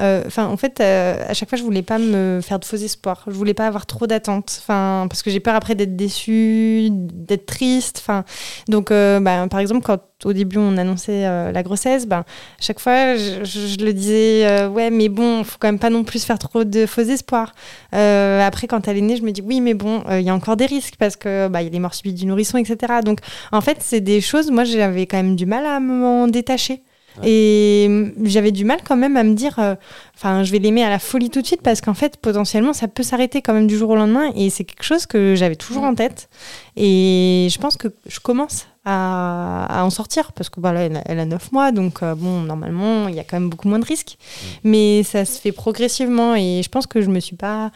Euh, 0.00 0.22
Enfin, 0.26 0.46
en 0.46 0.56
fait, 0.56 0.80
euh, 0.80 1.22
à 1.28 1.34
chaque 1.34 1.48
fois, 1.48 1.58
je 1.58 1.62
voulais 1.62 1.82
pas 1.82 1.98
me 1.98 2.40
faire 2.42 2.58
de 2.58 2.64
faux 2.64 2.76
espoirs. 2.76 3.24
Je 3.26 3.32
voulais 3.32 3.54
pas 3.54 3.66
avoir 3.66 3.86
trop 3.86 4.06
d'attentes. 4.06 4.58
Enfin, 4.62 5.06
parce 5.08 5.22
que 5.22 5.30
j'ai 5.30 5.40
peur 5.40 5.54
après 5.54 5.74
d'être 5.74 5.96
déçue, 5.96 6.88
d'être 6.90 7.46
triste. 7.46 7.98
Enfin, 8.00 8.24
donc, 8.68 8.90
euh, 8.90 9.20
bah, 9.20 9.46
par 9.50 9.60
exemple, 9.60 9.82
quand 9.82 9.98
au 10.24 10.32
début 10.32 10.56
on 10.58 10.78
annonçait 10.78 11.22
la 11.22 11.62
grossesse, 11.64 12.06
ben, 12.06 12.20
à 12.20 12.24
chaque 12.60 12.78
fois, 12.78 13.16
je, 13.16 13.84
le 13.84 13.92
disais, 13.92 14.66
ouais, 14.66 14.90
mais 14.90 15.08
bon, 15.08 15.42
faut 15.42 15.56
quand 15.58 15.66
même 15.66 15.80
pas 15.80 15.90
non 15.90 16.04
plus 16.04 16.24
faire 16.24 16.38
trop 16.38 16.62
de 16.62 16.86
faux 16.86 17.02
espoirs. 17.02 17.54
Après, 17.90 18.68
quand 18.68 18.86
elle 18.86 18.98
est 18.98 19.02
née, 19.02 19.16
je 19.16 19.22
me 19.22 19.32
dis, 19.32 19.42
oui, 19.42 19.60
mais 19.60 19.74
bon, 19.74 20.04
il 20.10 20.20
y 20.22 20.30
a 20.30 20.34
encore 20.34 20.56
des 20.56 20.66
risques 20.66 20.94
parce 20.96 21.16
que 21.16 21.48
bah, 21.48 21.62
il 21.62 21.64
y 21.64 21.68
a 21.68 21.72
les 21.72 21.80
morts 21.80 21.94
subites 21.94 22.16
du 22.16 22.26
nourrisson, 22.26 22.58
etc. 22.58 23.00
Donc, 23.04 23.18
en 23.50 23.60
fait, 23.60 23.78
c'est 23.80 24.00
des 24.00 24.20
choses, 24.20 24.50
moi, 24.52 24.62
j'avais 24.62 25.06
quand 25.06 25.16
même 25.16 25.34
du 25.34 25.46
mal 25.46 25.66
à 25.66 25.80
m'en 25.80 26.28
détacher. 26.28 26.82
Ouais. 27.20 27.30
Et 27.30 27.86
hum, 27.88 28.12
j'avais 28.24 28.52
du 28.52 28.64
mal 28.64 28.80
quand 28.84 28.96
même 28.96 29.16
à 29.16 29.22
me 29.22 29.34
dire, 29.34 29.58
euh, 29.58 29.74
enfin, 30.16 30.42
je 30.44 30.52
vais 30.52 30.58
l'aimer 30.58 30.84
à 30.84 30.90
la 30.90 30.98
folie 30.98 31.30
tout 31.30 31.42
de 31.42 31.46
suite 31.46 31.62
parce 31.62 31.80
qu'en 31.80 31.94
fait, 31.94 32.16
potentiellement, 32.16 32.72
ça 32.72 32.88
peut 32.88 33.02
s'arrêter 33.02 33.42
quand 33.42 33.52
même 33.54 33.66
du 33.66 33.76
jour 33.76 33.90
au 33.90 33.96
lendemain. 33.96 34.30
Et 34.34 34.50
c'est 34.50 34.64
quelque 34.64 34.84
chose 34.84 35.06
que 35.06 35.34
j'avais 35.34 35.56
toujours 35.56 35.84
en 35.84 35.94
tête. 35.94 36.28
Et 36.76 37.48
je 37.50 37.58
pense 37.58 37.76
que 37.76 37.88
je 38.06 38.20
commence 38.20 38.66
à, 38.84 39.66
à 39.80 39.84
en 39.84 39.90
sortir 39.90 40.32
parce 40.32 40.48
que 40.48 40.60
bah, 40.60 40.72
là, 40.72 40.82
elle, 40.82 40.96
a, 40.96 41.02
elle 41.06 41.18
a 41.18 41.26
9 41.26 41.52
mois. 41.52 41.72
Donc, 41.72 42.02
euh, 42.02 42.14
bon, 42.14 42.40
normalement, 42.40 43.08
il 43.08 43.14
y 43.14 43.20
a 43.20 43.24
quand 43.24 43.38
même 43.38 43.50
beaucoup 43.50 43.68
moins 43.68 43.78
de 43.78 43.84
risques. 43.84 44.16
Mais 44.64 45.02
ça 45.02 45.24
se 45.24 45.40
fait 45.40 45.52
progressivement. 45.52 46.34
Et 46.34 46.62
je 46.64 46.68
pense 46.68 46.86
que 46.86 47.00
je 47.00 47.08
me 47.08 47.20
suis 47.20 47.36
pas 47.36 47.70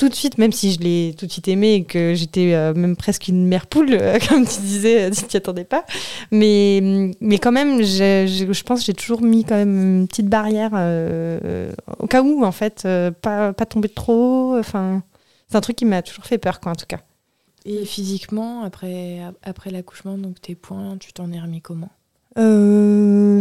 tout 0.00 0.08
de 0.08 0.14
suite, 0.14 0.38
même 0.38 0.50
si 0.50 0.72
je 0.72 0.80
l'ai 0.80 1.14
tout 1.18 1.26
de 1.26 1.30
suite 1.30 1.46
aimé 1.46 1.74
et 1.74 1.84
que 1.84 2.14
j'étais 2.14 2.54
euh, 2.54 2.72
même 2.72 2.96
presque 2.96 3.28
une 3.28 3.46
mère 3.46 3.66
poule, 3.66 3.92
euh, 3.92 4.18
comme 4.28 4.46
tu 4.46 4.60
disais, 4.60 5.02
euh, 5.04 5.10
tu 5.10 5.24
t'y 5.24 5.36
attendais 5.36 5.64
pas. 5.64 5.84
Mais, 6.30 7.12
mais 7.20 7.38
quand 7.38 7.52
même, 7.52 7.82
j'ai- 7.82 8.26
je 8.26 8.62
pense 8.64 8.80
que 8.80 8.86
j'ai 8.86 8.94
toujours 8.94 9.20
mis 9.20 9.44
quand 9.44 9.56
même 9.56 10.00
une 10.00 10.08
petite 10.08 10.28
barrière 10.28 10.70
euh, 10.74 11.70
au 11.98 12.06
cas 12.06 12.22
où, 12.22 12.44
en 12.44 12.52
fait, 12.52 12.88
pas, 13.20 13.52
pas 13.52 13.66
tomber 13.66 13.90
trop. 13.90 14.56
Enfin, 14.58 15.02
c'est 15.48 15.56
un 15.56 15.60
truc 15.60 15.76
qui 15.76 15.84
m'a 15.84 16.00
toujours 16.00 16.24
fait 16.24 16.38
peur, 16.38 16.60
quoi, 16.60 16.72
en 16.72 16.76
tout 16.76 16.86
cas. 16.88 17.00
Et 17.66 17.84
physiquement, 17.84 18.62
après, 18.62 19.18
après 19.42 19.70
l'accouchement, 19.70 20.16
donc 20.16 20.40
tes 20.40 20.54
points, 20.54 20.96
tu 20.98 21.12
t'en 21.12 21.30
es 21.30 21.38
remis 21.38 21.60
comment? 21.60 21.90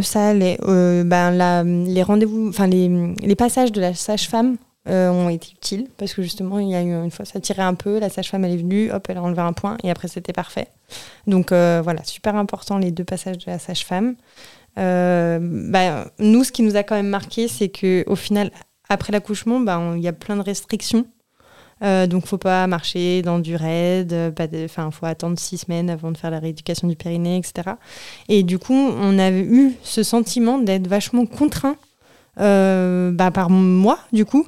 Ça 0.04 0.28
allait. 0.30 0.58
Ben, 0.60 1.32
la- 1.32 1.64
les 1.64 2.04
rendez-vous, 2.04 2.50
enfin 2.50 2.68
les, 2.68 2.90
les 3.24 3.36
passages 3.36 3.72
de 3.72 3.80
la 3.80 3.94
sage-femme 3.94 4.58
euh, 4.90 5.10
ont 5.10 5.30
été 5.30 5.52
utiles 5.52 5.88
parce 5.98 6.14
que 6.14 6.22
justement, 6.22 6.60
il 6.60 6.70
y 6.70 6.76
a 6.76 6.82
eu 6.82 6.92
une 6.92 7.12
fois, 7.12 7.26
ça 7.26 7.40
tirait 7.40 7.62
un 7.62 7.76
peu. 7.76 8.00
La 8.00 8.10
sage-femme, 8.10 8.44
elle 8.46 8.54
est 8.54 8.58
venue, 8.58 8.92
hop, 8.92 9.06
elle 9.10 9.18
a 9.18 9.22
enlevé 9.22 9.42
un 9.42 9.54
point 9.54 9.78
et 9.84 9.92
après, 9.92 10.08
c'était 10.08 10.34
parfait. 10.34 10.68
Donc 11.28 11.52
euh, 11.52 11.82
voilà, 11.84 12.04
super 12.04 12.36
important 12.36 12.78
les 12.78 12.92
deux 12.92 13.04
passages 13.04 13.38
de 13.38 13.52
la 13.52 13.60
sage-femme. 13.60 14.16
Euh, 14.78 15.40
ben, 15.42 16.06
nous, 16.20 16.44
ce 16.44 16.52
qui 16.52 16.64
nous 16.64 16.76
a 16.76 16.84
quand 16.84 16.96
même 16.96 17.10
marqué, 17.10 17.48
c'est 17.48 17.70
que 17.70 18.04
au 18.08 18.16
final, 18.16 18.52
après 18.90 19.12
l'accouchement, 19.12 19.60
ben, 19.60 19.96
il 19.96 20.02
y 20.02 20.08
a 20.08 20.14
plein 20.14 20.36
de 20.36 20.42
restrictions. 20.42 21.06
Euh, 21.82 22.08
donc, 22.08 22.26
faut 22.26 22.38
pas 22.38 22.68
marcher 22.68 23.22
dans 23.22 23.40
du 23.40 23.56
raid, 23.56 24.14
enfin, 24.66 24.92
faut 24.92 25.06
attendre 25.06 25.40
six 25.40 25.60
semaines 25.60 25.90
avant 25.90 26.12
de 26.12 26.18
faire 26.18 26.32
la 26.32 26.40
rééducation 26.40 26.88
du 26.88 26.96
périnée, 26.96 27.38
etc. 27.38 27.76
Et 28.28 28.44
du 28.44 28.60
coup, 28.60 28.74
on 28.74 29.18
a 29.18 29.32
eu 29.32 29.74
ce 29.84 30.04
sentiment 30.04 30.58
d'être 30.58 30.88
vachement 30.88 31.26
contraint 31.26 31.78
bah, 32.36 33.32
par 33.32 33.50
moi, 33.50 34.00
du 34.12 34.26
coup, 34.26 34.46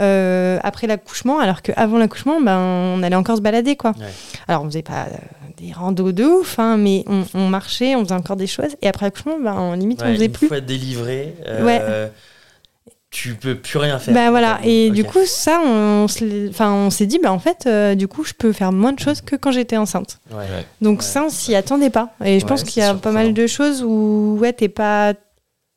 euh, 0.00 0.58
après 0.62 0.86
l'accouchement, 0.86 1.38
alors 1.38 1.62
qu'avant 1.62 1.98
l'accouchement, 1.98 2.40
ben, 2.40 2.58
on 2.58 3.02
allait 3.02 3.16
encore 3.16 3.36
se 3.36 3.42
balader, 3.42 3.76
quoi. 3.76 3.90
Ouais. 3.98 4.06
Alors, 4.48 4.62
on 4.62 4.66
faisait 4.66 4.82
pas 4.82 5.02
euh, 5.04 5.16
des 5.58 5.72
randos 5.72 6.12
de 6.12 6.24
ouf, 6.24 6.58
hein, 6.58 6.76
mais 6.78 7.04
on, 7.06 7.24
on 7.34 7.48
marchait, 7.48 7.94
on 7.94 8.04
faisait 8.04 8.14
encore 8.14 8.36
des 8.36 8.46
choses. 8.46 8.74
Et 8.80 8.88
après 8.88 9.06
l'accouchement, 9.06 9.38
ben, 9.38 9.52
en 9.52 9.74
limite, 9.74 10.00
on 10.02 10.06
Ouais, 10.06 10.14
faisait 10.14 10.26
une 10.26 10.32
plus. 10.32 10.48
fois 10.48 10.60
délivré, 10.60 11.34
euh, 11.46 12.08
tu 13.10 13.34
peux 13.34 13.54
plus 13.56 13.76
rien 13.78 13.98
faire. 13.98 14.14
Bah 14.14 14.30
voilà, 14.30 14.58
et 14.64 14.88
du 14.90 15.04
coup, 15.04 15.18
ça, 15.26 15.60
on, 15.62 16.06
on 16.08 16.90
s'est 16.90 17.06
dit, 17.06 17.18
bah, 17.22 17.30
en 17.30 17.38
fait, 17.38 17.64
euh, 17.66 17.94
du 17.94 18.08
coup, 18.08 18.24
je 18.24 18.32
peux 18.32 18.52
faire 18.52 18.72
moins 18.72 18.92
de 18.94 18.98
choses 19.00 19.20
que 19.20 19.36
quand 19.36 19.52
j'étais 19.52 19.76
enceinte. 19.76 20.18
Ouais. 20.30 20.38
Ouais. 20.38 20.64
Donc 20.80 21.00
Ouais. 21.00 21.04
ça, 21.04 21.22
on 21.24 21.28
s'y 21.28 21.54
attendait 21.54 21.90
pas. 21.90 22.14
Et 22.24 22.40
je 22.40 22.44
Ouais, 22.46 22.48
pense 22.48 22.64
qu'il 22.64 22.82
y 22.82 22.86
a 22.86 22.94
pas 22.94 23.10
mal 23.12 23.34
de 23.34 23.46
choses 23.46 23.82
où 23.82 24.38
ouais, 24.40 24.54
t'es 24.54 24.70
pas, 24.70 25.12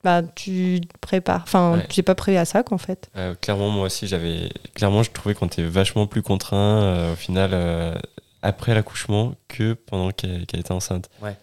bah, 0.05 0.21
tu 0.35 0.79
te 0.81 0.97
prépares. 0.99 1.41
Enfin, 1.43 1.73
Ouais. 1.77 1.87
tu 1.89 1.99
n'es 1.99 2.03
pas 2.03 2.15
prêt 2.15 2.37
à 2.37 2.45
ça, 2.45 2.61
qu'en 2.63 2.77
fait. 2.77 3.09
Euh, 3.17 3.33
clairement, 3.35 3.69
moi 3.69 3.87
aussi, 3.87 4.05
j'avais. 4.07 4.49
Clairement, 4.75 5.01
je 5.03 5.11
trouvais 5.11 5.33
qu'on 5.35 5.47
était 5.47 5.63
vachement 5.63 6.05
plus 6.07 6.21
contraint 6.21 6.83
euh, 6.83 7.13
au 7.13 7.15
final 7.15 7.49
euh, 7.53 7.95
après 8.43 8.73
l'accouchement 8.75 9.33
que 9.47 9.73
pendant 9.73 10.11
qu'elle 10.11 10.43
était 10.43 10.71
enceinte. 10.71 11.09
Ouais. 11.21 11.35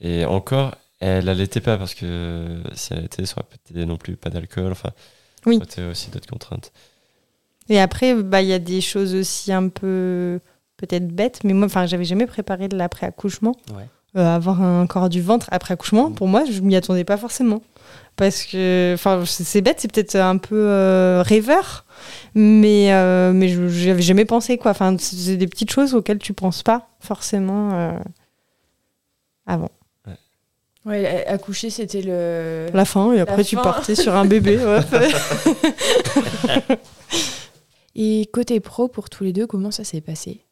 Et 0.00 0.24
encore, 0.24 0.74
Elle 1.00 1.28
allaitait 1.28 1.60
pas 1.60 1.76
parce 1.78 1.94
que 1.94 2.60
si 2.74 2.92
elle 2.92 2.98
allaitait, 3.00 3.24
ça 3.24 3.34
aurait 3.36 3.46
peut-être 3.48 3.86
non 3.86 3.96
plus 3.96 4.16
pas 4.16 4.30
d'alcool. 4.30 4.72
Enfin, 4.72 4.90
Oui. 5.46 5.54
ça 5.54 5.58
aurait 5.62 5.64
été 5.66 5.84
aussi 5.84 6.10
d'autres 6.10 6.26
contraintes. 6.28 6.72
Et 7.68 7.78
après, 7.80 8.14
bah, 8.20 8.42
il 8.42 8.48
y 8.48 8.52
a 8.52 8.58
des 8.58 8.80
choses 8.80 9.14
aussi 9.14 9.52
un 9.52 9.68
peu 9.68 10.40
peut-être 10.76 11.06
bêtes, 11.08 11.44
mais 11.44 11.52
moi, 11.52 11.66
enfin, 11.66 11.86
j'avais 11.86 12.04
jamais 12.04 12.26
préparé 12.26 12.66
de 12.68 12.76
l'après-accouchement. 12.76 13.54
Ouais. 13.76 13.86
Euh, 14.16 14.24
avoir 14.34 14.62
un 14.62 14.86
corps 14.86 15.10
du 15.10 15.20
ventre 15.20 15.48
après 15.50 15.74
accouchement, 15.74 16.10
pour 16.10 16.28
moi, 16.28 16.44
je 16.50 16.60
m'y 16.62 16.74
attendais 16.74 17.04
pas 17.04 17.18
forcément. 17.18 17.60
Parce 18.16 18.44
que, 18.44 18.92
enfin, 18.94 19.22
c'est 19.26 19.60
bête, 19.60 19.80
c'est 19.80 19.92
peut-être 19.92 20.16
un 20.16 20.38
peu 20.38 20.56
euh, 20.56 21.22
rêveur, 21.24 21.84
mais, 22.34 22.92
euh, 22.92 23.32
mais 23.32 23.48
je 23.48 23.90
avais 23.90 24.02
jamais 24.02 24.24
pensé, 24.24 24.58
quoi. 24.58 24.72
Enfin, 24.72 24.96
c'est 24.98 25.36
des 25.36 25.46
petites 25.46 25.70
choses 25.70 25.94
auxquelles 25.94 26.18
tu 26.18 26.32
penses 26.32 26.64
pas 26.64 26.88
forcément 26.98 27.72
euh, 27.74 27.92
avant. 29.46 29.70
Ouais, 30.84 31.26
accoucher, 31.26 31.70
c'était 31.70 32.02
le. 32.02 32.68
La 32.72 32.84
fin, 32.84 33.12
et 33.12 33.20
après, 33.20 33.44
tu 33.44 33.56
partais 33.56 33.94
sur 33.94 34.16
un 34.16 34.24
bébé. 34.24 34.58
ouais. 34.64 34.80
Et 37.94 38.28
côté 38.32 38.58
pro, 38.58 38.88
pour 38.88 39.10
tous 39.10 39.22
les 39.22 39.32
deux, 39.32 39.46
comment 39.46 39.70
ça 39.70 39.84
s'est 39.84 40.00
passé? 40.00 40.44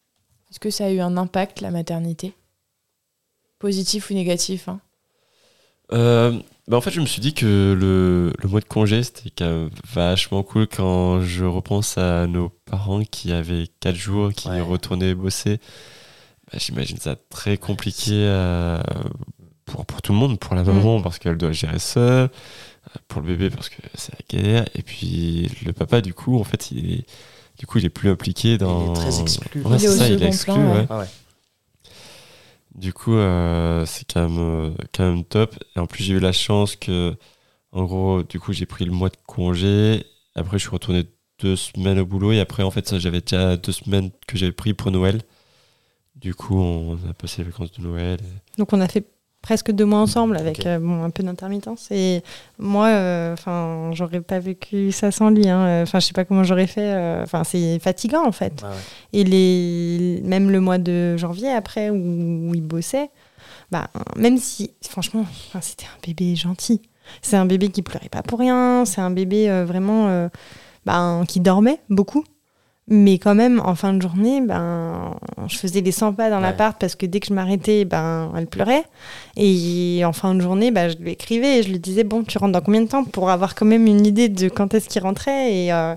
Est-ce 0.50 0.60
que 0.60 0.70
ça 0.70 0.84
a 0.84 0.90
eu 0.90 1.00
un 1.00 1.16
impact, 1.16 1.62
la 1.62 1.70
maternité? 1.70 2.34
Positif 3.58 4.10
ou 4.10 4.14
négatif 4.14 4.68
hein 4.68 4.80
Euh, 5.92 6.38
bah 6.68 6.76
en 6.76 6.80
fait, 6.80 6.90
je 6.90 7.00
me 7.00 7.06
suis 7.06 7.20
dit 7.20 7.32
que 7.32 7.76
le, 7.78 8.32
le 8.42 8.48
mois 8.48 8.60
de 8.60 8.64
congé, 8.66 9.02
c'était 9.04 9.30
quand 9.30 9.44
même 9.46 9.70
vachement 9.92 10.42
cool 10.42 10.66
quand 10.66 11.20
je 11.20 11.44
repense 11.44 11.96
à 11.96 12.26
nos 12.26 12.48
parents 12.64 13.02
qui 13.04 13.32
avaient 13.32 13.68
4 13.80 13.94
jours, 13.94 14.32
qui 14.32 14.48
Ouais. 14.48 14.60
retournaient 14.60 15.14
bosser. 15.14 15.58
Bah, 16.52 16.58
J'imagine 16.58 16.96
ça 16.98 17.16
très 17.30 17.56
compliqué 17.56 18.10
euh, 18.14 18.80
pour, 19.64 19.86
pour 19.86 20.02
tout 20.02 20.12
le 20.12 20.18
monde, 20.18 20.38
pour 20.40 20.54
la 20.56 20.64
maman 20.64 21.00
parce 21.00 21.18
qu'elle 21.20 21.36
doit 21.36 21.52
gérer 21.52 21.78
seule, 21.78 22.30
pour 23.08 23.20
le 23.20 23.28
bébé 23.28 23.50
parce 23.50 23.68
que 23.68 23.76
c'est 23.94 24.12
la 24.12 24.38
galère, 24.40 24.64
et 24.74 24.82
puis 24.82 25.48
le 25.64 25.72
papa, 25.72 26.00
du 26.00 26.14
coup, 26.14 26.38
en 26.38 26.44
fait, 26.44 26.70
il 26.72 26.92
est, 26.94 27.06
du 27.58 27.66
coup, 27.66 27.78
il 27.78 27.84
est 27.84 27.90
plus 27.90 28.10
impliqué 28.10 28.58
dans. 28.58 28.86
Il 28.86 28.90
est 28.90 28.94
très 28.94 29.20
exclu. 29.20 29.62
Ouais, 29.62 29.76
Il 29.76 29.80
c'est 29.80 29.86
est 29.86 29.88
au 29.88 29.92
ça, 29.92 30.08
il 30.08 30.22
est 30.22 30.26
exclu, 30.26 30.52
plan, 30.52 30.72
ouais. 30.72 30.78
ouais. 30.80 30.86
Ah 30.90 30.98
ouais. 30.98 31.06
Du 32.76 32.92
coup, 32.92 33.14
euh, 33.14 33.86
c'est 33.86 34.12
quand 34.12 34.28
même, 34.28 34.38
euh, 34.38 34.70
quand 34.94 35.04
même 35.10 35.24
top. 35.24 35.56
Et 35.74 35.78
en 35.78 35.86
plus, 35.86 36.04
j'ai 36.04 36.14
eu 36.14 36.20
la 36.20 36.32
chance 36.32 36.76
que, 36.76 37.16
en 37.72 37.84
gros, 37.84 38.22
du 38.22 38.38
coup, 38.38 38.52
j'ai 38.52 38.66
pris 38.66 38.84
le 38.84 38.92
mois 38.92 39.08
de 39.08 39.16
congé. 39.26 40.04
Après, 40.34 40.58
je 40.58 40.62
suis 40.64 40.70
retourné 40.70 41.06
deux 41.40 41.56
semaines 41.56 41.98
au 41.98 42.06
boulot. 42.06 42.32
Et 42.32 42.40
après, 42.40 42.62
en 42.62 42.70
fait, 42.70 42.98
j'avais 42.98 43.22
déjà 43.22 43.56
deux 43.56 43.72
semaines 43.72 44.10
que 44.26 44.36
j'avais 44.36 44.52
pris 44.52 44.74
pour 44.74 44.90
Noël. 44.90 45.22
Du 46.16 46.34
coup, 46.34 46.58
on 46.58 46.94
a 47.08 47.14
passé 47.14 47.42
les 47.42 47.50
vacances 47.50 47.72
de 47.72 47.82
Noël. 47.82 48.20
Donc 48.58 48.72
on 48.72 48.80
a 48.80 48.88
fait 48.88 49.06
presque 49.46 49.70
deux 49.70 49.84
mois 49.84 50.00
ensemble 50.00 50.36
avec 50.36 50.66
euh, 50.66 50.80
bon, 50.80 51.04
un 51.04 51.10
peu 51.10 51.22
d'intermittence. 51.22 51.86
Et 51.92 52.24
moi, 52.58 52.88
euh, 52.88 53.32
enfin, 53.32 53.90
j'aurais 53.92 54.20
pas 54.20 54.40
vécu 54.40 54.90
ça 54.90 55.12
sans 55.12 55.30
lui. 55.30 55.48
hein. 55.48 55.82
Enfin, 55.84 56.00
je 56.00 56.06
sais 56.06 56.12
pas 56.12 56.24
comment 56.24 56.42
j'aurais 56.42 56.66
fait. 56.66 56.92
euh, 56.92 57.22
Enfin, 57.22 57.44
c'est 57.44 57.78
fatigant 57.78 58.26
en 58.26 58.32
fait. 58.32 58.54
Ah 58.64 58.70
ouais. 58.70 58.74
Et 59.12 59.22
les, 59.22 60.20
même 60.24 60.50
le 60.50 60.58
mois 60.60 60.78
de 60.78 61.16
janvier 61.16 61.52
après 61.52 61.90
où, 61.90 61.94
où 62.48 62.54
il 62.56 62.62
bossait, 62.62 63.08
bah, 63.70 63.88
même 64.16 64.36
si 64.36 64.72
franchement, 64.82 65.24
c'était 65.60 65.86
un 65.86 65.98
bébé 66.04 66.34
gentil. 66.34 66.82
C'est 67.22 67.36
un 67.36 67.46
bébé 67.46 67.68
qui 67.68 67.82
pleurait 67.82 68.08
pas 68.08 68.22
pour 68.24 68.40
rien. 68.40 68.84
C'est 68.84 69.00
un 69.00 69.12
bébé 69.12 69.48
euh, 69.48 69.64
vraiment 69.64 70.08
euh, 70.08 70.28
ben, 70.86 71.22
qui 71.28 71.38
dormait 71.38 71.78
beaucoup. 71.88 72.24
Mais 72.88 73.18
quand 73.18 73.34
même, 73.34 73.58
en 73.60 73.74
fin 73.74 73.92
de 73.94 74.00
journée, 74.00 74.40
ben, 74.40 75.16
je 75.48 75.56
faisais 75.58 75.80
les 75.80 75.90
100 75.90 76.12
pas 76.12 76.30
dans 76.30 76.36
Ouais. 76.36 76.42
l'appart 76.42 76.78
parce 76.80 76.94
que 76.94 77.04
dès 77.04 77.18
que 77.18 77.26
je 77.26 77.34
m'arrêtais, 77.34 77.84
ben, 77.84 78.32
elle 78.36 78.46
pleurait. 78.46 78.84
Et 79.36 80.02
en 80.04 80.12
fin 80.12 80.36
de 80.36 80.40
journée, 80.40 80.70
ben, 80.70 80.88
je 80.88 80.96
lui 80.98 81.10
écrivais 81.10 81.58
et 81.58 81.62
je 81.64 81.70
lui 81.70 81.80
disais 81.80 82.04
Bon, 82.04 82.22
tu 82.22 82.38
rentres 82.38 82.52
dans 82.52 82.60
combien 82.60 82.82
de 82.82 82.86
temps 82.88 83.02
pour 83.02 83.28
avoir 83.30 83.56
quand 83.56 83.66
même 83.66 83.88
une 83.88 84.06
idée 84.06 84.28
de 84.28 84.48
quand 84.48 84.72
est-ce 84.72 84.88
qu'il 84.88 85.02
rentrait 85.02 85.52
et, 85.52 85.72
euh, 85.72 85.96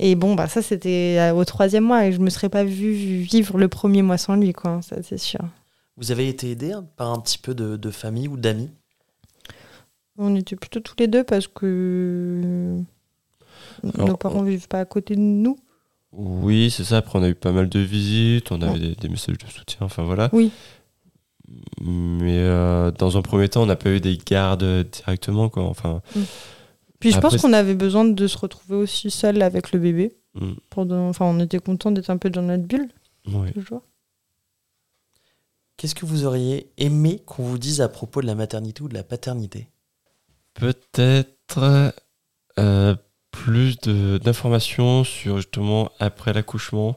et 0.00 0.16
bon, 0.16 0.34
bah, 0.34 0.48
ça, 0.48 0.60
c'était 0.60 1.16
euh, 1.20 1.34
au 1.34 1.44
troisième 1.44 1.84
mois 1.84 2.04
et 2.06 2.12
je 2.12 2.18
me 2.18 2.30
serais 2.30 2.48
pas 2.48 2.64
vue 2.64 2.92
vivre 3.20 3.56
le 3.56 3.68
premier 3.68 4.02
mois 4.02 4.18
sans 4.18 4.34
lui, 4.34 4.52
quoi, 4.52 4.80
ça, 4.82 4.96
c'est 5.04 5.18
sûr. 5.18 5.40
Vous 5.96 6.10
avez 6.10 6.28
été 6.28 6.50
aidé 6.50 6.72
hein, 6.72 6.84
par 6.96 7.12
un 7.12 7.20
petit 7.20 7.38
peu 7.38 7.54
de, 7.54 7.76
de 7.76 7.90
famille 7.92 8.26
ou 8.26 8.36
d'amis? 8.36 8.70
On 10.18 10.34
était 10.34 10.56
plutôt 10.56 10.80
tous 10.80 10.96
les 10.98 11.06
deux 11.06 11.22
parce 11.22 11.46
que 11.46 12.76
nos 13.82 14.16
parents 14.16 14.42
vivent 14.42 14.66
pas 14.68 14.80
à 14.80 14.84
côté 14.84 15.14
de 15.14 15.20
nous. 15.20 15.56
Oui, 16.16 16.70
c'est 16.70 16.84
ça. 16.84 16.98
Après, 16.98 17.18
on 17.18 17.22
a 17.22 17.28
eu 17.28 17.34
pas 17.34 17.52
mal 17.52 17.68
de 17.68 17.78
visites. 17.80 18.52
On 18.52 18.62
avait 18.62 18.78
des, 18.78 18.94
des 18.94 19.08
messages 19.08 19.38
de 19.38 19.46
soutien. 19.46 19.78
Enfin, 19.80 20.02
voilà. 20.04 20.28
Oui. 20.32 20.50
Mais 21.80 22.38
euh, 22.38 22.90
dans 22.92 23.16
un 23.18 23.22
premier 23.22 23.48
temps, 23.48 23.62
on 23.62 23.66
n'a 23.66 23.76
pas 23.76 23.90
eu 23.90 24.00
des 24.00 24.16
gardes 24.16 24.64
directement, 24.90 25.48
quoi. 25.48 25.64
Enfin, 25.64 26.00
Puis 27.00 27.10
je 27.10 27.16
Après, 27.18 27.30
pense 27.30 27.42
qu'on 27.42 27.52
avait 27.52 27.74
besoin 27.74 28.04
de 28.04 28.26
se 28.26 28.38
retrouver 28.38 28.76
aussi 28.76 29.10
seul 29.10 29.42
avec 29.42 29.72
le 29.72 29.78
bébé. 29.78 30.16
mm, 30.34 30.52
Pour 30.70 30.86
de- 30.86 30.94
Enfin, 30.94 31.26
on 31.26 31.38
était 31.40 31.58
content 31.58 31.90
d'être 31.90 32.10
un 32.10 32.16
peu 32.16 32.30
dans 32.30 32.42
notre 32.42 32.64
bulle, 32.64 32.88
ouais. 33.28 33.52
toujours. 33.52 33.82
Qu'est-ce 35.76 35.94
que 35.96 36.06
vous 36.06 36.24
auriez 36.24 36.70
aimé 36.78 37.20
qu'on 37.26 37.42
vous 37.42 37.58
dise 37.58 37.80
à 37.80 37.88
propos 37.88 38.20
de 38.22 38.26
la 38.26 38.34
maternité 38.36 38.82
ou 38.82 38.88
de 38.88 38.94
la 38.94 39.02
paternité? 39.02 39.68
Peut-être 40.54 41.92
euh, 42.58 42.94
plus 43.44 43.76
d'informations 43.76 45.04
sur 45.04 45.36
justement 45.36 45.90
après 46.00 46.32
l'accouchement, 46.32 46.96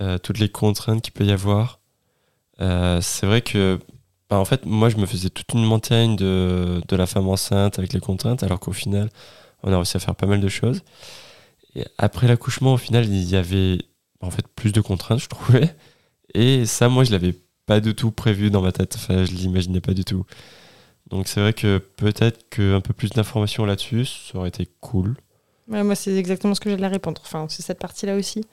euh, 0.00 0.18
toutes 0.18 0.38
les 0.38 0.48
contraintes 0.48 1.02
qu'il 1.02 1.12
peut 1.12 1.24
y 1.24 1.32
avoir. 1.32 1.80
Euh, 2.60 3.00
c'est 3.00 3.26
vrai 3.26 3.42
que, 3.42 3.80
bah, 4.30 4.38
en 4.38 4.44
fait, 4.44 4.66
moi 4.66 4.88
je 4.88 4.96
me 4.98 5.04
faisais 5.04 5.30
toute 5.30 5.52
une 5.52 5.64
montagne 5.64 6.14
de, 6.14 6.80
de 6.86 6.96
la 6.96 7.06
femme 7.06 7.26
enceinte 7.26 7.80
avec 7.80 7.92
les 7.92 7.98
contraintes, 7.98 8.44
alors 8.44 8.60
qu'au 8.60 8.72
final, 8.72 9.10
on 9.64 9.72
a 9.72 9.76
réussi 9.76 9.96
à 9.96 10.00
faire 10.00 10.14
pas 10.14 10.26
mal 10.26 10.40
de 10.40 10.46
choses. 10.48 10.82
Et 11.74 11.84
après 11.98 12.28
l'accouchement, 12.28 12.74
au 12.74 12.78
final, 12.78 13.04
il 13.06 13.24
y 13.24 13.34
avait 13.34 13.78
en 14.20 14.30
fait 14.30 14.46
plus 14.46 14.70
de 14.70 14.80
contraintes, 14.80 15.18
je 15.18 15.28
trouvais. 15.28 15.74
Et 16.34 16.66
ça, 16.66 16.88
moi, 16.88 17.02
je 17.02 17.10
l'avais 17.10 17.34
pas 17.66 17.80
du 17.80 17.96
tout 17.96 18.12
prévu 18.12 18.48
dans 18.50 18.62
ma 18.62 18.70
tête. 18.70 18.94
Enfin, 18.94 19.24
je 19.24 19.32
l'imaginais 19.32 19.80
pas 19.80 19.92
du 19.94 20.04
tout. 20.04 20.24
Donc 21.10 21.26
c'est 21.26 21.40
vrai 21.40 21.52
que 21.52 21.78
peut-être 21.78 22.48
qu'un 22.48 22.80
peu 22.80 22.92
plus 22.94 23.10
d'informations 23.10 23.64
là-dessus, 23.64 24.04
ça 24.06 24.38
aurait 24.38 24.50
été 24.50 24.68
cool. 24.80 25.16
Ouais, 25.68 25.82
moi, 25.82 25.94
c'est 25.94 26.14
exactement 26.14 26.54
ce 26.54 26.60
que 26.60 26.70
j'allais 26.70 26.86
répondre. 26.86 27.20
Enfin, 27.24 27.46
c'est 27.48 27.62
cette 27.62 27.78
partie-là 27.78 28.16
aussi. 28.16 28.44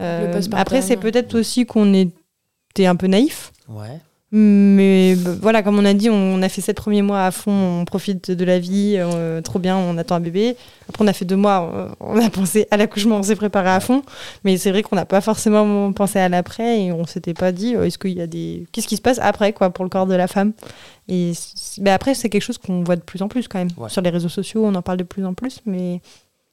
Euh, 0.00 0.40
après, 0.52 0.82
c'est 0.82 0.96
peut-être 0.96 1.38
aussi 1.38 1.66
qu'on 1.66 1.92
était 1.94 2.86
un 2.86 2.96
peu 2.96 3.06
naïf. 3.06 3.52
Ouais. 3.68 4.00
Mais 4.32 5.16
bah, 5.16 5.32
voilà, 5.42 5.62
comme 5.62 5.78
on 5.78 5.84
a 5.84 5.92
dit, 5.92 6.08
on 6.08 6.40
a 6.40 6.48
fait 6.48 6.60
sept 6.60 6.76
premiers 6.76 7.02
mois 7.02 7.24
à 7.24 7.30
fond, 7.32 7.80
on 7.80 7.84
profite 7.84 8.30
de 8.30 8.44
la 8.44 8.60
vie, 8.60 8.94
euh, 8.96 9.40
trop 9.40 9.58
bien, 9.58 9.76
on 9.76 9.98
attend 9.98 10.14
un 10.14 10.20
bébé. 10.20 10.56
Après, 10.88 11.04
on 11.04 11.08
a 11.08 11.12
fait 11.12 11.24
deux 11.24 11.36
mois, 11.36 11.72
euh, 11.74 11.88
on 11.98 12.16
a 12.24 12.30
pensé 12.30 12.68
à 12.70 12.76
l'accouchement, 12.76 13.16
on 13.16 13.22
s'est 13.24 13.34
préparé 13.34 13.70
à 13.70 13.80
fond. 13.80 14.02
Mais 14.44 14.56
c'est 14.56 14.70
vrai 14.70 14.82
qu'on 14.82 14.94
n'a 14.94 15.04
pas 15.04 15.20
forcément 15.20 15.92
pensé 15.92 16.20
à 16.20 16.28
l'après 16.28 16.82
et 16.82 16.92
on 16.92 17.06
s'était 17.06 17.34
pas 17.34 17.50
dit, 17.50 17.74
est-ce 17.74 17.98
qu'il 17.98 18.16
y 18.16 18.20
a 18.20 18.28
des. 18.28 18.66
Qu'est-ce 18.70 18.86
qui 18.86 18.96
se 18.96 19.02
passe 19.02 19.18
après, 19.20 19.52
quoi, 19.52 19.70
pour 19.70 19.84
le 19.84 19.90
corps 19.90 20.06
de 20.06 20.14
la 20.14 20.28
femme? 20.28 20.52
Et 21.08 21.32
mais 21.80 21.90
après, 21.90 22.14
c'est 22.14 22.28
quelque 22.28 22.44
chose 22.44 22.58
qu'on 22.58 22.84
voit 22.84 22.96
de 22.96 23.02
plus 23.02 23.22
en 23.22 23.28
plus 23.28 23.48
quand 23.48 23.58
même. 23.58 23.70
Ouais. 23.76 23.88
Sur 23.88 24.00
les 24.00 24.10
réseaux 24.10 24.28
sociaux, 24.28 24.64
on 24.64 24.74
en 24.76 24.82
parle 24.82 24.98
de 24.98 25.04
plus 25.04 25.24
en 25.24 25.34
plus, 25.34 25.60
mais 25.66 26.00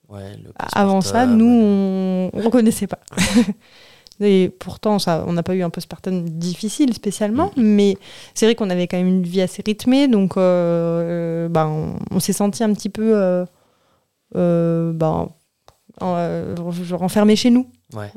Ouais, 0.09 0.37
le 0.37 0.51
avant 0.73 1.01
ça, 1.01 1.25
nous, 1.25 1.45
euh, 1.45 2.29
on 2.33 2.37
ne 2.37 2.43
reconnaissait 2.43 2.87
pas. 2.87 2.99
Et 4.19 4.49
pourtant, 4.59 4.97
ça, 4.97 5.23
on 5.27 5.33
n'a 5.33 5.43
pas 5.43 5.53
eu 5.53 5.61
un 5.61 5.69
postpartum 5.69 6.27
difficile 6.27 6.93
spécialement, 6.93 7.51
mais 7.55 7.97
c'est 8.33 8.45
vrai 8.47 8.55
qu'on 8.55 8.69
avait 8.71 8.87
quand 8.87 8.97
même 8.97 9.07
une 9.07 9.23
vie 9.23 9.41
assez 9.41 9.61
rythmée, 9.63 10.07
donc 10.07 10.37
euh, 10.37 11.47
bah, 11.49 11.67
on, 11.67 11.97
on 12.09 12.19
s'est 12.19 12.33
senti 12.33 12.63
un 12.63 12.73
petit 12.73 12.89
peu 12.89 13.15
euh, 13.15 13.45
euh, 14.35 14.91
bah, 14.93 15.27
en- 16.01 16.15
euh, 16.15 16.55
genre 16.83 17.03
enfermé 17.03 17.35
chez 17.35 17.51
nous. 17.51 17.67
Ouais. 17.93 18.11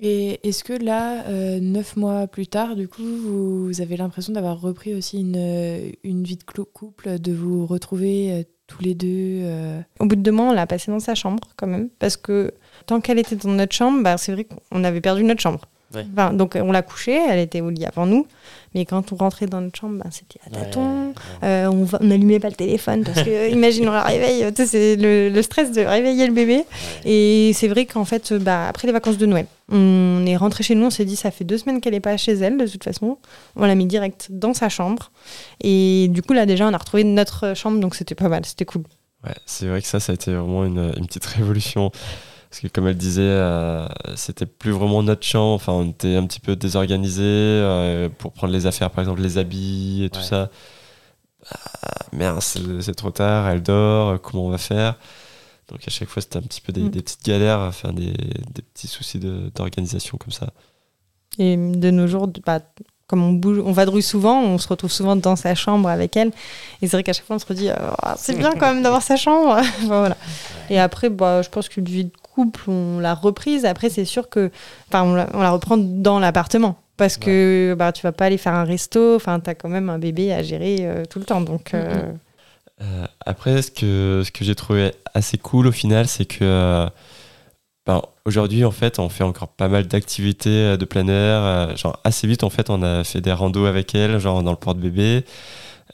Et 0.00 0.46
est-ce 0.46 0.64
que 0.64 0.72
là, 0.72 1.24
euh, 1.28 1.60
neuf 1.60 1.96
mois 1.96 2.26
plus 2.26 2.46
tard, 2.46 2.74
du 2.76 2.88
coup, 2.88 3.02
vous, 3.04 3.80
avez 3.80 3.96
l'impression 3.96 4.32
d'avoir 4.32 4.60
repris 4.60 4.94
aussi 4.94 5.20
une, 5.20 5.36
euh, 5.36 5.90
une 6.02 6.24
vie 6.24 6.36
de 6.36 6.42
couple, 6.42 7.18
de 7.18 7.32
vous 7.32 7.64
retrouver 7.64 8.32
euh, 8.32 8.42
tous 8.66 8.82
les 8.82 8.94
deux 8.94 9.06
euh, 9.08 9.80
Au 9.98 10.06
bout 10.06 10.16
de 10.16 10.22
deux 10.22 10.32
mois, 10.32 10.46
on 10.46 10.52
l'a 10.52 10.66
passé 10.66 10.90
dans 10.90 11.00
sa 11.00 11.14
chambre 11.14 11.48
quand 11.56 11.66
même, 11.66 11.88
parce 11.98 12.16
que 12.16 12.52
tant 12.86 13.00
qu'elle 13.00 13.18
était 13.18 13.36
dans 13.36 13.50
notre 13.50 13.74
chambre, 13.74 14.02
bah, 14.02 14.16
c'est 14.16 14.32
vrai 14.32 14.44
qu'on 14.44 14.84
avait 14.84 15.00
perdu 15.00 15.24
notre 15.24 15.40
chambre. 15.40 15.60
Ouais. 15.94 16.06
Enfin, 16.12 16.32
donc 16.32 16.56
on 16.60 16.72
l'a 16.72 16.82
couchée, 16.82 17.20
elle 17.28 17.38
était 17.38 17.60
au 17.60 17.70
lit 17.70 17.84
avant 17.84 18.06
nous, 18.06 18.26
mais 18.74 18.84
quand 18.84 19.12
on 19.12 19.16
rentrait 19.16 19.46
dans 19.46 19.60
notre 19.60 19.78
chambre, 19.78 20.02
bah, 20.02 20.10
c'était 20.10 20.40
à 20.46 20.50
tâtons. 20.50 21.08
ouais. 21.08 21.14
Euh, 21.44 21.66
on, 21.68 22.04
n'allumait 22.04 22.40
pas 22.40 22.48
le 22.48 22.56
téléphone 22.56 23.04
parce 23.04 23.22
que, 23.22 23.50
imagine, 23.52 23.88
on 23.88 23.92
la 23.92 24.02
réveille, 24.02 24.44
c'est 24.56 24.96
le, 24.96 25.28
le 25.28 25.42
stress 25.42 25.70
de 25.72 25.82
réveiller 25.82 26.26
le 26.26 26.32
bébé. 26.32 26.64
Et 27.04 27.52
c'est 27.54 27.68
vrai 27.68 27.86
qu'en 27.86 28.04
fait, 28.04 28.32
euh, 28.32 28.38
bah, 28.38 28.68
après 28.68 28.86
les 28.86 28.92
vacances 28.92 29.18
de 29.18 29.26
Noël, 29.26 29.46
on 29.70 30.24
est 30.26 30.36
rentré 30.36 30.62
chez 30.62 30.74
nous, 30.74 30.86
on 30.86 30.90
s'est 30.90 31.04
dit, 31.04 31.16
ça 31.16 31.30
fait 31.30 31.44
deux 31.44 31.58
semaines 31.58 31.80
qu'elle 31.80 31.94
n'est 31.94 32.00
pas 32.00 32.16
chez 32.16 32.32
elle, 32.32 32.58
de 32.58 32.66
toute 32.66 32.84
façon. 32.84 33.18
On 33.56 33.64
l'a 33.64 33.74
mis 33.74 33.86
direct 33.86 34.28
dans 34.30 34.54
sa 34.54 34.68
chambre. 34.68 35.10
Et 35.60 36.08
du 36.10 36.22
coup, 36.22 36.32
là, 36.32 36.46
déjà, 36.46 36.66
on 36.68 36.72
a 36.72 36.78
retrouvé 36.78 37.04
notre 37.04 37.54
chambre, 37.54 37.80
donc 37.80 37.94
c'était 37.94 38.14
pas 38.14 38.28
mal, 38.28 38.44
c'était 38.44 38.64
cool. 38.64 38.82
Ouais, 39.24 39.34
c'est 39.46 39.66
vrai 39.66 39.80
que 39.80 39.88
ça, 39.88 40.00
ça 40.00 40.12
a 40.12 40.14
été 40.14 40.32
vraiment 40.34 40.64
une, 40.64 40.92
une 40.96 41.06
petite 41.06 41.24
révolution. 41.26 41.90
Parce 42.50 42.60
que 42.60 42.68
comme 42.68 42.86
elle 42.86 42.96
disait, 42.96 43.22
euh, 43.22 43.88
c'était 44.14 44.46
plus 44.46 44.70
vraiment 44.70 45.02
notre 45.02 45.26
champ. 45.26 45.54
Enfin, 45.54 45.72
on 45.72 45.88
était 45.90 46.14
un 46.14 46.24
petit 46.24 46.38
peu 46.38 46.54
désorganisé 46.54 47.24
euh, 47.24 48.08
pour 48.16 48.32
prendre 48.32 48.52
les 48.52 48.66
affaires, 48.66 48.90
par 48.90 49.02
exemple 49.02 49.22
les 49.22 49.38
habits 49.38 50.04
et 50.04 50.10
tout 50.10 50.20
ça. 50.20 50.50
Ah, 51.50 52.06
merde, 52.12 52.40
c'est 52.40 52.94
trop 52.94 53.10
tard, 53.10 53.48
elle 53.48 53.60
dort, 53.60 54.20
comment 54.20 54.46
on 54.46 54.50
va 54.50 54.58
faire? 54.58 54.98
Donc 55.68 55.80
à 55.86 55.90
chaque 55.90 56.08
fois, 56.08 56.20
c'était 56.22 56.36
un 56.38 56.42
petit 56.42 56.60
peu 56.60 56.72
des, 56.72 56.82
Mm. 56.82 56.90
des 56.90 57.02
petites 57.02 57.24
galères, 57.24 57.60
à 57.60 57.72
faire 57.72 57.92
des, 57.92 58.12
des 58.12 58.62
petits 58.62 58.86
soucis 58.88 59.18
d'organisation 59.18 60.18
comme 60.18 60.32
ça. 60.32 60.50
Et 61.38 61.56
de 61.56 61.90
nos 61.90 62.06
jours, 62.06 62.28
bah, 62.46 62.60
comme 63.06 63.22
on 63.22 63.32
bouge, 63.32 63.58
on 63.64 63.72
vadrouille 63.72 64.02
souvent, 64.02 64.40
on 64.42 64.56
se 64.58 64.68
retrouve 64.68 64.90
souvent 64.90 65.16
dans 65.16 65.36
sa 65.36 65.54
chambre 65.54 65.88
avec 65.88 66.16
elle. 66.16 66.28
Et 66.80 66.86
c'est 66.86 66.96
vrai 66.96 67.02
qu'à 67.02 67.12
chaque 67.12 67.26
fois, 67.26 67.36
on 67.36 67.38
se 67.38 67.46
redit, 67.46 67.68
euh, 67.70 67.74
Ah, 68.02 68.14
c'est 68.16 68.36
bien 68.36 68.52
quand 68.52 68.72
même 68.72 68.82
d'avoir 68.82 69.02
sa 69.02 69.16
chambre. 69.16 69.56
Enfin, 69.84 69.98
voilà. 69.98 70.16
Et 70.70 70.78
après, 70.78 71.10
bah, 71.10 71.42
je 71.42 71.48
pense 71.48 71.68
qu'une 71.68 71.84
vie 71.84 72.04
de 72.04 72.12
couple, 72.34 72.70
on 72.70 72.98
l'a 73.00 73.14
reprise. 73.14 73.64
Après, 73.64 73.90
c'est 73.90 74.04
sûr 74.04 74.28
que, 74.28 74.50
enfin, 74.88 75.02
on 75.02 75.14
la, 75.14 75.28
on 75.34 75.40
la 75.42 75.50
reprend 75.50 75.76
dans 75.76 76.18
l'appartement. 76.18 76.76
Parce 76.96 77.16
que 77.16 77.74
bah, 77.76 77.90
tu 77.90 78.02
vas 78.02 78.12
pas 78.12 78.26
aller 78.26 78.38
faire 78.38 78.54
un 78.54 78.62
resto, 78.62 79.16
enfin, 79.16 79.40
tu 79.40 79.50
as 79.50 79.56
quand 79.56 79.68
même 79.68 79.90
un 79.90 79.98
bébé 79.98 80.32
à 80.32 80.44
gérer 80.44 80.76
euh, 80.82 81.04
tout 81.04 81.18
le 81.18 81.24
temps. 81.24 81.40
Donc, 81.40 81.74
euh, 81.74 82.12
Euh, 82.80 83.06
après, 83.24 83.62
ce 83.62 83.70
que, 83.70 84.22
ce 84.24 84.30
que 84.32 84.44
j'ai 84.44 84.54
trouvé 84.54 84.92
assez 85.14 85.38
cool 85.38 85.66
au 85.68 85.72
final, 85.72 86.08
c'est 86.08 86.24
que 86.26 86.38
euh, 86.42 86.88
ben, 87.86 88.02
aujourd'hui, 88.24 88.64
en 88.64 88.70
fait, 88.70 88.98
on 88.98 89.08
fait 89.08 89.24
encore 89.24 89.48
pas 89.48 89.68
mal 89.68 89.86
d'activités 89.86 90.50
euh, 90.50 90.76
de 90.76 90.84
plein 90.84 91.06
air. 91.08 91.76
genre, 91.76 92.00
assez 92.04 92.26
vite, 92.26 92.44
en 92.44 92.50
fait, 92.50 92.70
on 92.70 92.82
a 92.82 93.04
fait 93.04 93.20
des 93.20 93.32
randos 93.32 93.66
avec 93.66 93.94
elle, 93.94 94.18
genre 94.18 94.42
dans 94.42 94.50
le 94.52 94.56
porte-bébé. 94.56 95.24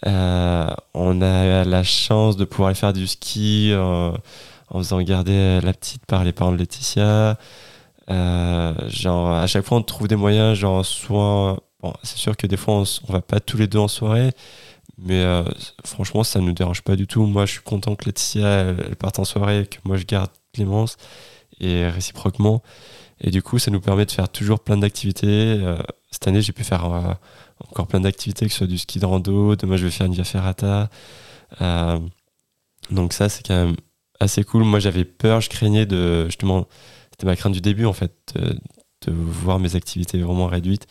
On 0.04 1.22
a 1.22 1.64
la 1.64 1.82
chance 1.82 2.36
de 2.36 2.44
pouvoir 2.44 2.68
aller 2.68 2.76
faire 2.76 2.92
du 2.92 3.06
ski 3.06 3.72
en 3.76 4.78
faisant 4.78 5.00
garder 5.02 5.60
la 5.62 5.72
petite 5.72 6.06
par 6.06 6.24
les 6.24 6.32
parents 6.32 6.52
de 6.52 6.56
Laetitia. 6.58 7.38
Genre, 8.08 9.32
à 9.32 9.46
chaque 9.46 9.64
fois, 9.66 9.78
on 9.78 9.82
trouve 9.82 10.08
des 10.08 10.16
moyens, 10.16 10.56
genre, 10.58 10.84
soit. 10.86 11.58
C'est 12.02 12.18
sûr 12.18 12.36
que 12.36 12.46
des 12.46 12.56
fois, 12.56 12.74
on, 12.74 12.84
on 13.08 13.12
va 13.12 13.20
pas 13.22 13.40
tous 13.40 13.56
les 13.56 13.66
deux 13.66 13.78
en 13.78 13.88
soirée, 13.88 14.32
mais 15.02 15.20
euh, 15.22 15.44
franchement, 15.84 16.24
ça 16.24 16.40
nous 16.40 16.52
dérange 16.52 16.82
pas 16.82 16.96
du 16.96 17.06
tout. 17.06 17.24
Moi, 17.24 17.46
je 17.46 17.52
suis 17.52 17.62
content 17.62 17.96
que 17.96 18.04
Laetitia 18.06 18.48
elle, 18.48 18.96
parte 18.96 19.18
en 19.18 19.24
soirée 19.24 19.60
et 19.62 19.66
que 19.66 19.78
moi 19.84 19.96
je 19.96 20.04
garde 20.04 20.30
Clémence 20.52 20.96
et 21.60 21.88
réciproquement. 21.88 22.62
Et 23.20 23.30
du 23.30 23.42
coup, 23.42 23.58
ça 23.58 23.70
nous 23.70 23.80
permet 23.80 24.06
de 24.06 24.10
faire 24.10 24.28
toujours 24.28 24.60
plein 24.60 24.78
d'activités. 24.78 25.26
Euh, 25.28 25.78
cette 26.10 26.26
année, 26.28 26.42
j'ai 26.42 26.52
pu 26.52 26.64
faire 26.64 26.84
euh, 26.92 27.14
encore 27.68 27.86
plein 27.86 28.00
d'activités, 28.00 28.46
que 28.46 28.52
ce 28.52 28.58
soit 28.58 28.66
du 28.66 28.78
ski 28.78 28.98
de 28.98 29.06
rando. 29.06 29.56
Demain, 29.56 29.76
je 29.76 29.84
vais 29.84 29.90
faire 29.90 30.06
une 30.06 30.14
via 30.14 30.24
ferrata. 30.24 30.90
Donc 32.90 33.12
ça, 33.12 33.28
c'est 33.28 33.46
quand 33.46 33.66
même 33.66 33.76
assez 34.20 34.44
cool. 34.44 34.64
Moi, 34.64 34.80
j'avais 34.80 35.04
peur, 35.04 35.40
je 35.40 35.48
craignais 35.48 35.86
de 35.86 36.26
justement, 36.26 36.66
c'était 37.10 37.26
ma 37.26 37.36
crainte 37.36 37.52
du 37.52 37.60
début 37.60 37.86
en 37.86 37.92
fait, 37.92 38.34
de, 38.34 39.12
voir 39.12 39.58
mes 39.58 39.76
activités 39.76 40.20
vraiment 40.20 40.46
réduites. 40.46 40.86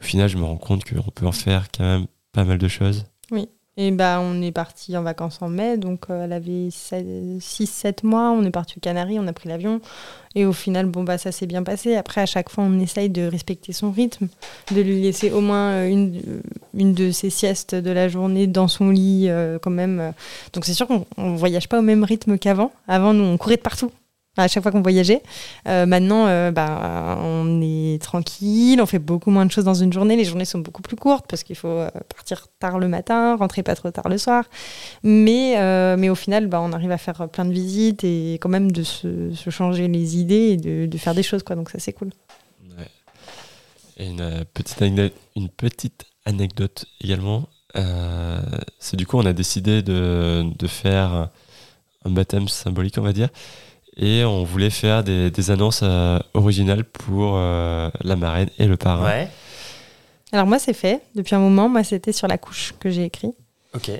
Au 0.00 0.04
final, 0.04 0.28
je 0.28 0.36
me 0.36 0.44
rends 0.44 0.56
compte 0.56 0.84
qu'on 0.84 1.10
peut 1.10 1.26
en 1.26 1.32
faire 1.32 1.68
quand 1.72 1.84
même 1.84 2.06
pas 2.32 2.44
mal 2.44 2.58
de 2.58 2.68
choses. 2.68 3.04
Et 3.76 3.90
bah, 3.90 4.20
on 4.22 4.40
est 4.40 4.52
parti 4.52 4.96
en 4.96 5.02
vacances 5.02 5.42
en 5.42 5.48
mai, 5.48 5.76
donc 5.78 6.04
euh, 6.08 6.24
elle 6.24 6.32
avait 6.32 6.68
6-7 6.68 8.06
mois. 8.06 8.30
On 8.30 8.44
est 8.44 8.52
parti 8.52 8.74
aux 8.76 8.80
Canaries, 8.80 9.18
on 9.18 9.26
a 9.26 9.32
pris 9.32 9.48
l'avion. 9.48 9.80
Et 10.36 10.44
au 10.46 10.52
final, 10.52 10.86
bon, 10.86 11.02
bah, 11.02 11.18
ça 11.18 11.32
s'est 11.32 11.46
bien 11.46 11.64
passé. 11.64 11.96
Après, 11.96 12.20
à 12.20 12.26
chaque 12.26 12.50
fois, 12.50 12.62
on 12.62 12.78
essaye 12.78 13.10
de 13.10 13.26
respecter 13.26 13.72
son 13.72 13.90
rythme, 13.90 14.28
de 14.72 14.80
lui 14.80 15.02
laisser 15.02 15.32
au 15.32 15.40
moins 15.40 15.72
euh, 15.72 15.88
une, 15.88 16.22
une 16.72 16.94
de 16.94 17.10
ses 17.10 17.30
siestes 17.30 17.74
de 17.74 17.90
la 17.90 18.08
journée 18.08 18.46
dans 18.46 18.68
son 18.68 18.90
lit, 18.90 19.26
euh, 19.28 19.58
quand 19.60 19.70
même. 19.70 20.12
Donc, 20.52 20.66
c'est 20.66 20.74
sûr 20.74 20.86
qu'on 20.86 21.04
ne 21.18 21.36
voyage 21.36 21.68
pas 21.68 21.80
au 21.80 21.82
même 21.82 22.04
rythme 22.04 22.38
qu'avant. 22.38 22.70
Avant, 22.86 23.12
nous, 23.12 23.24
on 23.24 23.36
courait 23.38 23.56
de 23.56 23.62
partout. 23.62 23.90
À 24.36 24.48
chaque 24.48 24.64
fois 24.64 24.72
qu'on 24.72 24.82
voyageait. 24.82 25.22
Euh, 25.68 25.86
maintenant, 25.86 26.26
euh, 26.26 26.50
bah, 26.50 27.18
on 27.20 27.60
est 27.62 28.02
tranquille, 28.02 28.80
on 28.80 28.86
fait 28.86 28.98
beaucoup 28.98 29.30
moins 29.30 29.46
de 29.46 29.52
choses 29.52 29.64
dans 29.64 29.74
une 29.74 29.92
journée. 29.92 30.16
Les 30.16 30.24
journées 30.24 30.44
sont 30.44 30.58
beaucoup 30.58 30.82
plus 30.82 30.96
courtes 30.96 31.26
parce 31.28 31.44
qu'il 31.44 31.54
faut 31.54 31.68
euh, 31.68 31.88
partir 32.14 32.48
tard 32.58 32.80
le 32.80 32.88
matin, 32.88 33.36
rentrer 33.36 33.62
pas 33.62 33.76
trop 33.76 33.92
tard 33.92 34.08
le 34.08 34.18
soir. 34.18 34.44
Mais, 35.04 35.54
mais 35.96 36.08
au 36.08 36.16
final, 36.16 36.48
bah, 36.48 36.60
on 36.60 36.72
arrive 36.72 36.90
à 36.90 36.98
faire 36.98 37.28
plein 37.28 37.44
de 37.44 37.52
visites 37.52 38.02
et 38.02 38.34
quand 38.34 38.48
même 38.48 38.72
de 38.72 38.82
se, 38.82 39.30
changer 39.50 39.86
les 39.86 40.18
idées 40.18 40.34
et 40.34 40.56
de, 40.56 40.98
faire 40.98 41.14
des 41.14 41.22
choses. 41.22 41.44
Quoi. 41.44 41.54
Donc 41.54 41.70
ça, 41.70 41.78
c'est 41.78 41.92
cool. 41.92 42.10
Et 43.96 44.08
une, 44.08 44.44
petite 44.52 44.82
anecdote, 44.82 45.12
une 45.36 45.48
petite 45.48 46.06
anecdote 46.24 46.86
également. 47.00 47.48
C'est 48.80 48.96
du 48.96 49.06
coup, 49.06 49.16
on 49.16 49.26
a 49.26 49.32
décidé 49.32 49.82
de, 49.82 50.44
de 50.58 50.66
faire 50.66 51.30
un 52.04 52.10
baptême 52.10 52.48
symbolique, 52.48 52.98
on 52.98 53.02
va 53.02 53.12
dire. 53.12 53.28
Et 53.96 54.24
on 54.24 54.42
voulait 54.44 54.70
faire 54.70 55.04
des, 55.04 55.30
des 55.30 55.50
annonces 55.50 55.80
euh, 55.82 56.18
originales 56.34 56.84
pour 56.84 57.34
euh, 57.36 57.90
la 58.02 58.16
marraine 58.16 58.48
et 58.58 58.66
le 58.66 58.76
parrain. 58.76 59.04
Ouais. 59.04 59.28
Alors 60.32 60.46
moi, 60.46 60.58
c'est 60.58 60.72
fait. 60.72 61.00
Depuis 61.14 61.34
un 61.36 61.38
moment, 61.38 61.68
moi, 61.68 61.84
c'était 61.84 62.12
sur 62.12 62.26
la 62.26 62.38
couche 62.38 62.74
que 62.80 62.90
j'ai 62.90 63.04
écrit. 63.04 63.32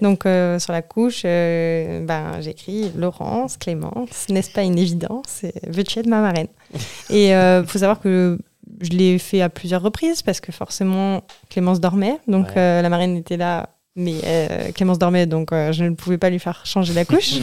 Donc 0.03 0.25
euh, 0.25 0.61
sur 0.61 0.73
la 0.73 0.83
couche, 0.83 1.23
euh, 1.25 1.99
ben, 2.07 2.41
j'ai 2.41 2.51
écrit 2.51 2.93
Laurence, 2.97 3.57
Clémence, 3.57 4.29
n'est-ce 4.29 4.53
pas 4.53 4.63
une 4.63 4.79
évidence 4.79 5.43
Veux-tu 5.67 5.99
être 5.99 6.07
ma 6.07 6.21
marraine? 6.21 6.47
Et 7.11 7.31
il 7.31 7.65
faut 7.67 7.81
savoir 7.81 7.99
que 7.99 8.39
je 8.81 8.91
l'ai 8.91 9.19
fait 9.19 9.41
à 9.43 9.49
plusieurs 9.49 9.83
reprises 9.83 10.23
parce 10.23 10.41
que 10.41 10.53
forcément 10.53 11.23
Clémence 11.51 11.81
dormait, 11.81 12.19
donc 12.29 12.47
Ouais. 12.51 12.55
euh, 12.59 12.83
la 12.83 12.89
marraine 12.89 13.17
était 13.17 13.37
là. 13.37 13.69
Mais 13.97 14.15
euh, 14.25 14.73
Clémence 14.73 14.99
dormait, 14.99 15.27
donc 15.27 15.53
euh, 15.53 15.71
je 15.71 15.85
ne 15.85 15.91
pouvais 15.95 16.19
pas 16.19 16.29
lui 16.29 16.41
faire 16.41 16.63
changer 16.67 16.93
la 16.95 17.05
couche. 17.05 17.35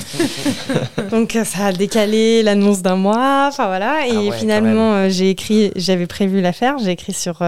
donc 1.12 1.36
euh, 1.38 1.46
ça 1.46 1.68
a 1.68 1.72
décalé 1.72 2.44
l'annonce 2.44 2.82
d'un 2.82 2.98
mois, 2.98 3.46
enfin 3.48 3.68
voilà. 3.68 4.06
Et 4.06 4.12
Ah 4.12 4.20
ouais, 4.20 4.30
quand 4.30 4.36
finalement, 4.36 4.94
euh, 4.96 5.10
j'ai 5.10 5.30
écrit, 5.30 5.72
j'avais 5.78 6.08
prévu 6.08 6.42
la 6.42 6.52
faire, 6.52 6.78
j'ai 6.78 6.92
écrit 6.92 7.14
sur 7.14 7.42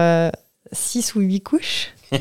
6 0.72 1.14
ou 1.16 1.20
8 1.20 1.40
couches. 1.42 1.88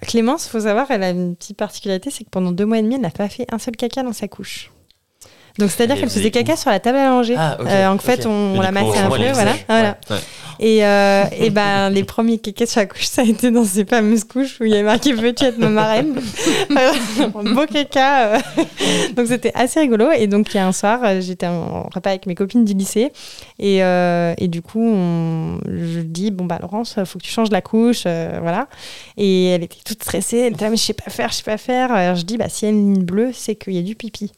Clémence, 0.00 0.48
faut 0.48 0.60
savoir, 0.60 0.86
elle 0.90 1.02
a 1.02 1.10
une 1.10 1.36
petite 1.36 1.58
particularité, 1.58 2.10
c'est 2.10 2.24
que 2.24 2.30
pendant 2.30 2.52
deux 2.52 2.64
mois 2.64 2.78
et 2.78 2.82
demi, 2.82 2.94
elle 2.94 3.02
n'a 3.02 3.10
pas 3.10 3.28
fait 3.28 3.46
un 3.52 3.58
seul 3.58 3.76
caca 3.76 4.02
dans 4.02 4.14
sa 4.14 4.26
couche. 4.26 4.70
Donc 5.58 5.70
c'est-à-dire 5.70 5.96
Elle 5.96 6.02
qu'elle 6.02 6.10
faisait 6.10 6.30
caca 6.30 6.56
sur 6.56 6.70
la 6.70 6.80
table 6.80 6.96
à 6.96 7.08
langer. 7.08 7.34
Ah, 7.36 7.58
Euh, 7.60 7.88
en 7.88 7.98
fait, 7.98 8.24
on, 8.24 8.54
Et 8.54 8.62
la 8.62 8.72
massait 8.72 8.98
un 8.98 9.10
peu, 9.10 9.16
voilà. 9.32 9.54
voilà. 9.68 9.98
Ouais. 10.08 10.16
Et, 10.62 10.84
euh, 10.84 11.24
et 11.38 11.48
ben 11.48 11.88
les 11.88 12.04
premiers 12.04 12.36
caca 12.38 12.66
sur 12.66 12.80
la 12.80 12.86
couche, 12.86 13.06
ça 13.06 13.22
a 13.22 13.24
été 13.24 13.50
dans 13.50 13.64
ces 13.64 13.86
fameuses 13.86 14.24
couches 14.24 14.60
où 14.60 14.64
il 14.64 14.70
y 14.72 14.74
avait 14.74 14.82
marqué 14.82 15.14
Veux-tu 15.14 15.44
être 15.44 15.56
ma 15.56 15.70
marraine 15.70 16.14
beau 17.54 17.66
caca. 17.66 18.34
euh. 18.34 18.38
donc 19.16 19.26
c'était 19.28 19.52
assez 19.54 19.80
rigolo. 19.80 20.10
Et 20.10 20.26
donc 20.26 20.52
il 20.52 20.56
y 20.58 20.60
a 20.60 20.66
un 20.66 20.72
soir, 20.72 21.00
euh, 21.02 21.20
j'étais 21.22 21.46
en 21.46 21.84
repas 21.92 22.10
avec 22.10 22.26
mes 22.26 22.34
copines 22.34 22.64
du 22.66 22.74
lycée. 22.74 23.10
Et, 23.58 23.82
euh, 23.82 24.34
et 24.38 24.48
du 24.48 24.60
coup, 24.62 24.82
on- 24.86 25.58
je 25.66 26.00
dis 26.00 26.30
Bon, 26.30 26.44
bah 26.44 26.58
Laurence, 26.60 26.96
faut 27.06 27.18
que 27.18 27.24
tu 27.24 27.30
changes 27.30 27.50
la 27.50 27.62
couche. 27.62 28.02
euh, 28.06 28.38
voilà. 28.42 28.68
Et 29.16 29.46
elle 29.46 29.62
était 29.62 29.78
toute 29.84 30.02
stressée. 30.02 30.38
Elle 30.38 30.52
était 30.52 30.64
là, 30.64 30.70
mais 30.70 30.76
je 30.76 30.82
sais 30.82 30.92
pas 30.92 31.10
faire, 31.10 31.30
je 31.30 31.36
sais 31.36 31.42
pas 31.42 31.56
faire. 31.58 31.90
Alors 31.92 32.16
je 32.16 32.24
dis 32.24 32.36
Bah 32.36 32.48
s'il 32.48 32.68
y 32.68 32.70
a 32.70 32.74
une 32.74 32.94
ligne 32.94 33.04
bleue, 33.04 33.30
c'est 33.32 33.54
qu'il 33.56 33.72
y 33.74 33.78
a 33.78 33.82
du 33.82 33.94
pipi. 33.94 34.30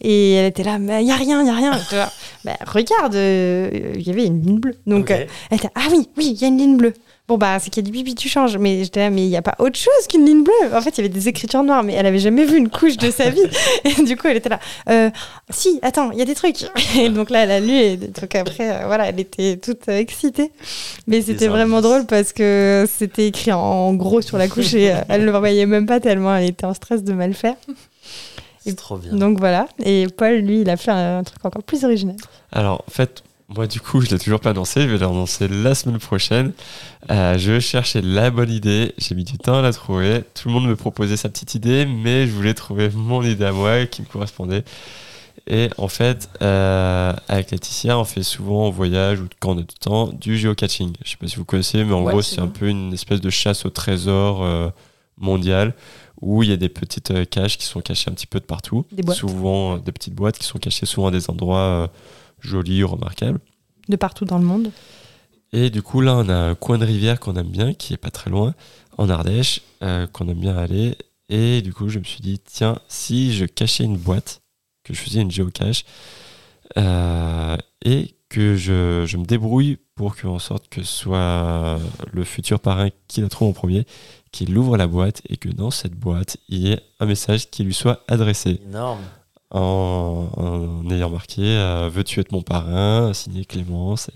Et 0.00 0.32
elle 0.32 0.46
était 0.46 0.64
là, 0.64 0.78
mais 0.78 1.02
il 1.02 1.06
n'y 1.06 1.12
a 1.12 1.16
rien, 1.16 1.40
il 1.40 1.44
n'y 1.44 1.50
a 1.50 1.54
rien. 1.54 1.72
Je 1.72 1.96
dis, 1.96 2.02
bah, 2.44 2.56
regarde, 2.66 3.14
euh, 3.14 3.92
il 3.94 4.06
y 4.06 4.10
avait 4.10 4.26
une 4.26 4.42
ligne 4.42 4.58
bleue. 4.58 4.76
Donc, 4.86 5.10
euh, 5.10 5.24
elle 5.50 5.58
était, 5.58 5.70
ah 5.74 5.88
oui, 5.90 6.08
oui, 6.16 6.32
il 6.32 6.40
y 6.40 6.44
a 6.44 6.48
une 6.48 6.58
ligne 6.58 6.76
bleue. 6.76 6.94
Bon, 7.28 7.38
bah, 7.38 7.58
c'est 7.58 7.70
qu'il 7.70 7.84
y 7.84 7.86
a 7.88 7.90
du 7.90 7.92
pipi, 7.92 8.14
tu 8.14 8.28
changes. 8.28 8.56
Mais 8.56 8.84
j'étais 8.84 9.00
là, 9.00 9.10
mais 9.10 9.24
il 9.24 9.28
n'y 9.28 9.36
a 9.36 9.42
pas 9.42 9.56
autre 9.58 9.76
chose 9.76 10.06
qu'une 10.08 10.24
ligne 10.24 10.44
bleue. 10.44 10.72
En 10.72 10.80
fait, 10.80 10.90
il 10.90 10.98
y 10.98 11.00
avait 11.00 11.08
des 11.08 11.28
écritures 11.28 11.64
noires, 11.64 11.82
mais 11.82 11.94
elle 11.94 12.06
avait 12.06 12.20
jamais 12.20 12.44
vu 12.44 12.56
une 12.56 12.68
couche 12.68 12.96
de 12.96 13.10
sa 13.10 13.30
vie. 13.30 13.42
Et 13.84 14.02
du 14.04 14.16
coup, 14.16 14.28
elle 14.28 14.36
était 14.36 14.48
là, 14.48 14.60
euh, 14.88 15.10
si, 15.50 15.80
attends, 15.82 16.12
il 16.12 16.18
y 16.18 16.22
a 16.22 16.24
des 16.24 16.36
trucs. 16.36 16.64
Et 16.96 17.08
donc 17.08 17.30
là, 17.30 17.42
elle 17.42 17.50
a 17.50 17.58
lu, 17.58 17.72
et 17.72 17.96
donc 17.96 18.32
après, 18.34 18.70
euh, 18.70 18.86
voilà, 18.86 19.08
elle 19.08 19.18
était 19.18 19.56
toute 19.56 19.88
excitée. 19.88 20.52
Mais 21.08 21.20
c'était 21.20 21.48
vraiment 21.48 21.80
drôle 21.80 22.06
parce 22.06 22.32
que 22.32 22.86
c'était 22.88 23.26
écrit 23.26 23.52
en 23.52 23.92
gros 23.94 24.20
sur 24.20 24.38
la 24.38 24.46
couche 24.46 24.74
et 24.74 24.92
elle 25.08 25.22
ne 25.22 25.26
le 25.26 25.36
voyait 25.36 25.66
même 25.66 25.86
pas 25.86 26.00
tellement 26.00 26.34
elle 26.36 26.48
était 26.48 26.64
en 26.64 26.74
stress 26.74 27.02
de 27.02 27.12
mal 27.12 27.34
faire. 27.34 27.56
C'est 28.66 28.76
trop 28.76 28.96
bien. 28.98 29.12
Donc 29.14 29.38
voilà. 29.38 29.68
Et 29.84 30.06
Paul, 30.16 30.36
lui, 30.38 30.60
il 30.62 30.70
a 30.70 30.76
fait 30.76 30.90
un 30.90 31.22
truc 31.22 31.44
encore 31.44 31.62
plus 31.62 31.84
original. 31.84 32.16
Alors, 32.52 32.82
en 32.86 32.90
fait, 32.90 33.22
moi, 33.48 33.66
du 33.66 33.80
coup, 33.80 34.00
je 34.00 34.10
l'ai 34.10 34.18
toujours 34.18 34.40
pas 34.40 34.50
annoncé. 34.50 34.82
Je 34.82 34.88
vais 34.88 34.98
l'annoncer 34.98 35.46
la 35.48 35.74
semaine 35.74 35.98
prochaine. 35.98 36.52
Euh, 37.10 37.38
je 37.38 37.60
cherchais 37.60 38.02
la 38.02 38.30
bonne 38.30 38.50
idée. 38.50 38.92
J'ai 38.98 39.14
mis 39.14 39.22
du 39.24 39.38
temps 39.38 39.58
à 39.58 39.62
la 39.62 39.72
trouver. 39.72 40.24
Tout 40.34 40.48
le 40.48 40.54
monde 40.54 40.66
me 40.66 40.74
proposait 40.76 41.16
sa 41.16 41.28
petite 41.28 41.54
idée, 41.54 41.86
mais 41.86 42.26
je 42.26 42.32
voulais 42.32 42.54
trouver 42.54 42.90
mon 42.92 43.22
idée 43.22 43.44
à 43.44 43.52
moi 43.52 43.86
qui 43.86 44.02
me 44.02 44.06
correspondait. 44.06 44.64
Et 45.48 45.68
en 45.78 45.86
fait, 45.86 46.28
euh, 46.42 47.12
avec 47.28 47.52
Laetitia, 47.52 47.96
on 47.96 48.04
fait 48.04 48.24
souvent 48.24 48.66
en 48.66 48.70
voyage 48.70 49.20
ou 49.20 49.28
quand 49.38 49.50
on 49.52 49.58
a 49.58 49.62
du 49.62 49.74
temps 49.78 50.06
du 50.08 50.36
geocaching. 50.36 50.92
Je 51.04 51.10
sais 51.10 51.16
pas 51.16 51.28
si 51.28 51.36
vous 51.36 51.44
connaissez, 51.44 51.84
mais 51.84 51.92
en 51.92 52.02
Ouais, 52.02 52.10
gros, 52.12 52.22
c'est 52.22 52.40
un 52.40 52.48
peu 52.48 52.66
une 52.66 52.92
espèce 52.92 53.20
de 53.20 53.30
chasse 53.30 53.64
au 53.64 53.70
trésor 53.70 54.42
euh, 54.42 54.70
mondial 55.16 55.74
où 56.20 56.42
il 56.42 56.48
y 56.48 56.52
a 56.52 56.56
des 56.56 56.68
petites 56.68 57.10
euh, 57.10 57.24
caches 57.24 57.58
qui 57.58 57.66
sont 57.66 57.80
cachées 57.80 58.10
un 58.10 58.14
petit 58.14 58.26
peu 58.26 58.40
de 58.40 58.44
partout. 58.44 58.86
Des 58.92 59.02
boîtes. 59.02 59.18
Souvent, 59.18 59.76
euh, 59.76 59.78
des 59.78 59.92
petites 59.92 60.14
boîtes 60.14 60.38
qui 60.38 60.46
sont 60.46 60.58
cachées 60.58 60.86
souvent 60.86 61.08
à 61.08 61.10
des 61.10 61.30
endroits 61.30 61.58
euh, 61.58 61.88
jolis, 62.40 62.82
remarquables. 62.84 63.40
De 63.88 63.96
partout 63.96 64.24
dans 64.24 64.38
le 64.38 64.44
monde. 64.44 64.70
Et 65.52 65.70
du 65.70 65.82
coup, 65.82 66.00
là, 66.00 66.16
on 66.16 66.28
a 66.28 66.34
un 66.34 66.54
coin 66.54 66.78
de 66.78 66.84
rivière 66.84 67.20
qu'on 67.20 67.36
aime 67.36 67.48
bien, 67.48 67.72
qui 67.72 67.94
est 67.94 67.98
pas 67.98 68.10
très 68.10 68.30
loin, 68.30 68.54
en 68.98 69.08
Ardèche, 69.08 69.62
euh, 69.82 70.06
qu'on 70.06 70.28
aime 70.28 70.40
bien 70.40 70.56
aller. 70.56 70.96
Et 71.28 71.62
du 71.62 71.72
coup, 71.72 71.88
je 71.88 71.98
me 71.98 72.04
suis 72.04 72.20
dit, 72.20 72.38
tiens, 72.38 72.78
si 72.88 73.34
je 73.34 73.44
cachais 73.44 73.84
une 73.84 73.96
boîte, 73.96 74.42
que 74.84 74.94
je 74.94 75.00
faisais 75.00 75.20
une 75.20 75.30
géocache, 75.30 75.84
euh, 76.76 77.56
et 77.84 78.15
que 78.36 78.54
je, 78.56 79.04
je 79.06 79.16
me 79.16 79.24
débrouille 79.24 79.78
pour 79.94 80.14
qu'en 80.14 80.38
sorte 80.38 80.68
que 80.68 80.82
ce 80.82 80.92
soit 80.94 81.78
le 82.12 82.22
futur 82.24 82.60
parrain 82.60 82.90
qui 83.08 83.22
la 83.22 83.28
trouve 83.30 83.48
en 83.48 83.52
premier, 83.54 83.86
qu'il 84.30 84.56
ouvre 84.58 84.76
la 84.76 84.86
boîte 84.86 85.22
et 85.30 85.38
que 85.38 85.48
dans 85.48 85.70
cette 85.70 85.94
boîte, 85.94 86.36
il 86.50 86.58
y 86.58 86.72
ait 86.72 86.80
un 87.00 87.06
message 87.06 87.48
qui 87.48 87.64
lui 87.64 87.72
soit 87.72 88.04
adressé 88.08 88.60
Énorme. 88.66 89.00
en, 89.50 90.28
en 90.36 90.90
ayant 90.90 91.08
marqué 91.08 91.40
euh, 91.44 91.88
Veux-tu 91.90 92.20
être 92.20 92.32
mon 92.32 92.42
parrain? 92.42 93.14
signé 93.14 93.46
Clémence. 93.46 94.10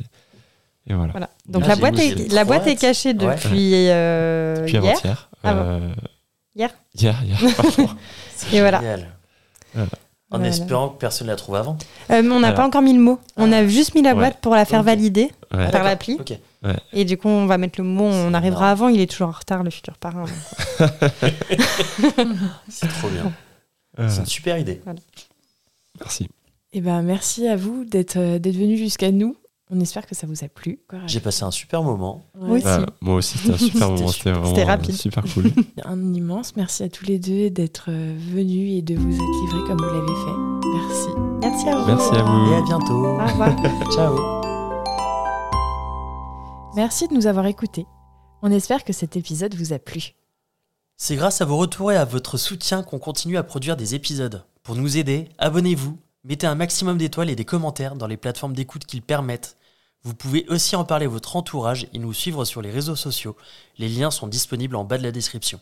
Et, 0.86 0.90
et 0.92 0.94
voilà. 0.94 1.12
Voilà. 1.12 1.30
Donc 1.48 1.62
Ah, 1.64 1.68
la 1.68 1.76
boîte, 1.76 1.98
est, 1.98 2.30
la 2.30 2.44
boîte 2.44 2.66
est 2.66 2.76
cachée 2.76 3.14
Ouais. 3.14 3.14
depuis 3.36 3.72
euh, 3.88 4.56
Depuis 4.56 4.72
hier? 4.72 4.82
avant-hier. 4.84 5.30
Avant. 5.42 5.60
euh, 5.64 5.94
Hier? 6.54 6.70
Hier, 6.94 7.16
hier, 7.24 7.38
Et 8.52 8.60
voilà. 8.60 8.82
Voilà. 9.72 9.88
En 10.32 10.38
Voilà. 10.38 10.48
espérant 10.52 10.88
que 10.90 10.98
personne 10.98 11.26
ne 11.26 11.32
la 11.32 11.36
trouve 11.36 11.56
avant. 11.56 11.76
Euh, 12.10 12.22
mais 12.22 12.30
on 12.30 12.38
n'a 12.40 12.52
pas 12.52 12.64
encore 12.64 12.82
mis 12.82 12.92
le 12.92 13.00
mot. 13.00 13.18
On 13.36 13.50
Ah. 13.50 13.56
a 13.58 13.66
juste 13.66 13.94
mis 13.96 14.02
la 14.02 14.10
Ouais. 14.10 14.16
boîte 14.16 14.38
pour 14.40 14.54
la 14.54 14.64
faire 14.64 14.82
valider 14.84 15.30
Ouais. 15.52 15.64
Ah, 15.66 15.70
par 15.70 15.82
l'appli. 15.82 16.18
Et 16.92 17.04
du 17.04 17.16
coup, 17.16 17.26
on 17.28 17.46
va 17.46 17.58
mettre 17.58 17.80
le 17.80 17.84
mot. 17.84 18.04
On 18.04 18.32
arrivera 18.34 18.70
avant. 18.70 18.88
Il 18.88 19.00
est 19.00 19.10
toujours 19.10 19.28
en 19.28 19.32
retard, 19.32 19.64
le 19.64 19.70
futur 19.70 19.96
parrain. 19.98 20.26
C'est 22.68 22.88
trop 22.88 23.08
bien. 23.08 23.32
Euh, 23.98 24.08
C'est 24.08 24.20
une 24.20 24.26
super 24.26 24.58
idée. 24.58 24.80
merci. 25.98 26.28
Eh 26.72 26.80
ben, 26.80 27.02
merci 27.02 27.48
à 27.48 27.56
vous 27.56 27.84
d'être 27.84 28.16
euh, 28.16 28.38
d'être 28.38 28.54
venu 28.56 28.76
jusqu'à 28.76 29.10
nous. 29.10 29.36
On 29.72 29.78
espère 29.78 30.04
que 30.06 30.16
ça 30.16 30.26
vous 30.26 30.42
a 30.44 30.48
plu. 30.48 30.80
J'ai 31.06 31.20
passé 31.20 31.44
un 31.44 31.52
super 31.52 31.82
moment. 31.84 32.24
Ouais. 32.36 32.56
aussi. 32.56 32.64
Bah, 32.64 32.86
moi 33.00 33.14
aussi, 33.16 33.38
c'était 33.38 33.54
un 33.54 33.58
super 33.70 33.90
moment. 33.90 34.08
C'était 34.08 34.32
vraiment 34.32 34.48
C'était 34.48 34.64
rapide. 34.64 34.94
super 34.96 35.24
cool. 35.32 35.52
Un 35.84 36.12
immense 36.12 36.56
merci 36.56 36.82
à 36.82 36.88
tous 36.88 37.04
les 37.06 37.18
deux 37.20 37.50
d'être 37.50 37.84
euh, 37.88 38.16
venus 38.18 38.78
et 38.78 38.82
de 38.82 38.96
vous 38.96 39.14
être 39.14 39.40
livrés 39.42 39.68
comme 39.68 39.78
vous 39.78 39.94
l'avez 39.94 40.06
fait. 40.06 40.68
Merci. 40.74 41.08
Merci 41.40 41.68
à 41.68 41.76
vous. 41.76 41.86
Merci 41.86 42.10
à 42.10 42.16
Et 42.16 42.20
à 42.20 42.60
vous. 42.60 42.66
bientôt. 42.66 43.06
Au 43.06 43.18
revoir. 43.18 43.92
Ciao. 43.92 44.40
Merci 46.74 47.08
de 47.08 47.14
nous 47.14 47.26
avoir 47.26 47.46
écoutés. 47.46 47.86
On 48.42 48.50
espère 48.50 48.84
que 48.84 48.92
cet 48.92 49.16
épisode 49.16 49.54
vous 49.54 49.72
a 49.72 49.78
plu. 49.78 50.14
C'est 50.96 51.16
grâce 51.16 51.40
à 51.40 51.44
vos 51.44 51.56
retours 51.56 51.92
et 51.92 51.96
à 51.96 52.04
votre 52.04 52.36
soutien 52.38 52.82
qu'on 52.82 52.98
continue 52.98 53.36
à 53.36 53.42
produire 53.42 53.76
des 53.76 53.94
épisodes. 53.94 54.44
Pour 54.62 54.74
nous 54.74 54.96
aider, 54.96 55.28
abonnez-vous, 55.38 55.96
mettez 56.24 56.46
un 56.46 56.54
maximum 56.54 56.98
d'étoiles 56.98 57.30
et 57.30 57.36
des 57.36 57.44
commentaires 57.44 57.96
dans 57.96 58.06
les 58.06 58.16
plateformes 58.16 58.52
d'écoute 58.52 58.84
qu'ils 58.84 59.02
permettent. 59.02 59.56
Vous 60.02 60.14
pouvez 60.14 60.46
aussi 60.48 60.76
en 60.76 60.84
parler 60.84 61.06
à 61.06 61.10
votre 61.10 61.36
entourage 61.36 61.86
et 61.92 61.98
nous 61.98 62.14
suivre 62.14 62.44
sur 62.44 62.62
les 62.62 62.70
réseaux 62.70 62.96
sociaux. 62.96 63.36
Les 63.78 63.88
liens 63.88 64.10
sont 64.10 64.28
disponibles 64.28 64.76
en 64.76 64.84
bas 64.84 64.96
de 64.96 65.02
la 65.02 65.12
description. 65.12 65.60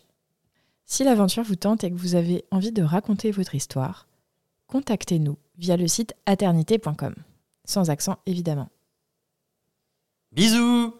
Si 0.85 1.05
l'aventure 1.05 1.43
vous 1.43 1.57
tente 1.57 1.85
et 1.85 1.91
que 1.91 1.97
vous 1.97 2.15
avez 2.15 2.45
envie 2.51 2.73
de 2.73 2.83
raconter 2.83 3.31
votre 3.31 3.55
histoire, 3.55 4.07
contactez-nous 4.69 5.37
via 5.59 5.77
le 5.77 5.89
site 5.89 6.15
aternité.com. 6.27 7.15
Sans 7.65 7.91
accent 7.91 8.19
évidemment. 8.27 8.71
Bisous 10.33 10.95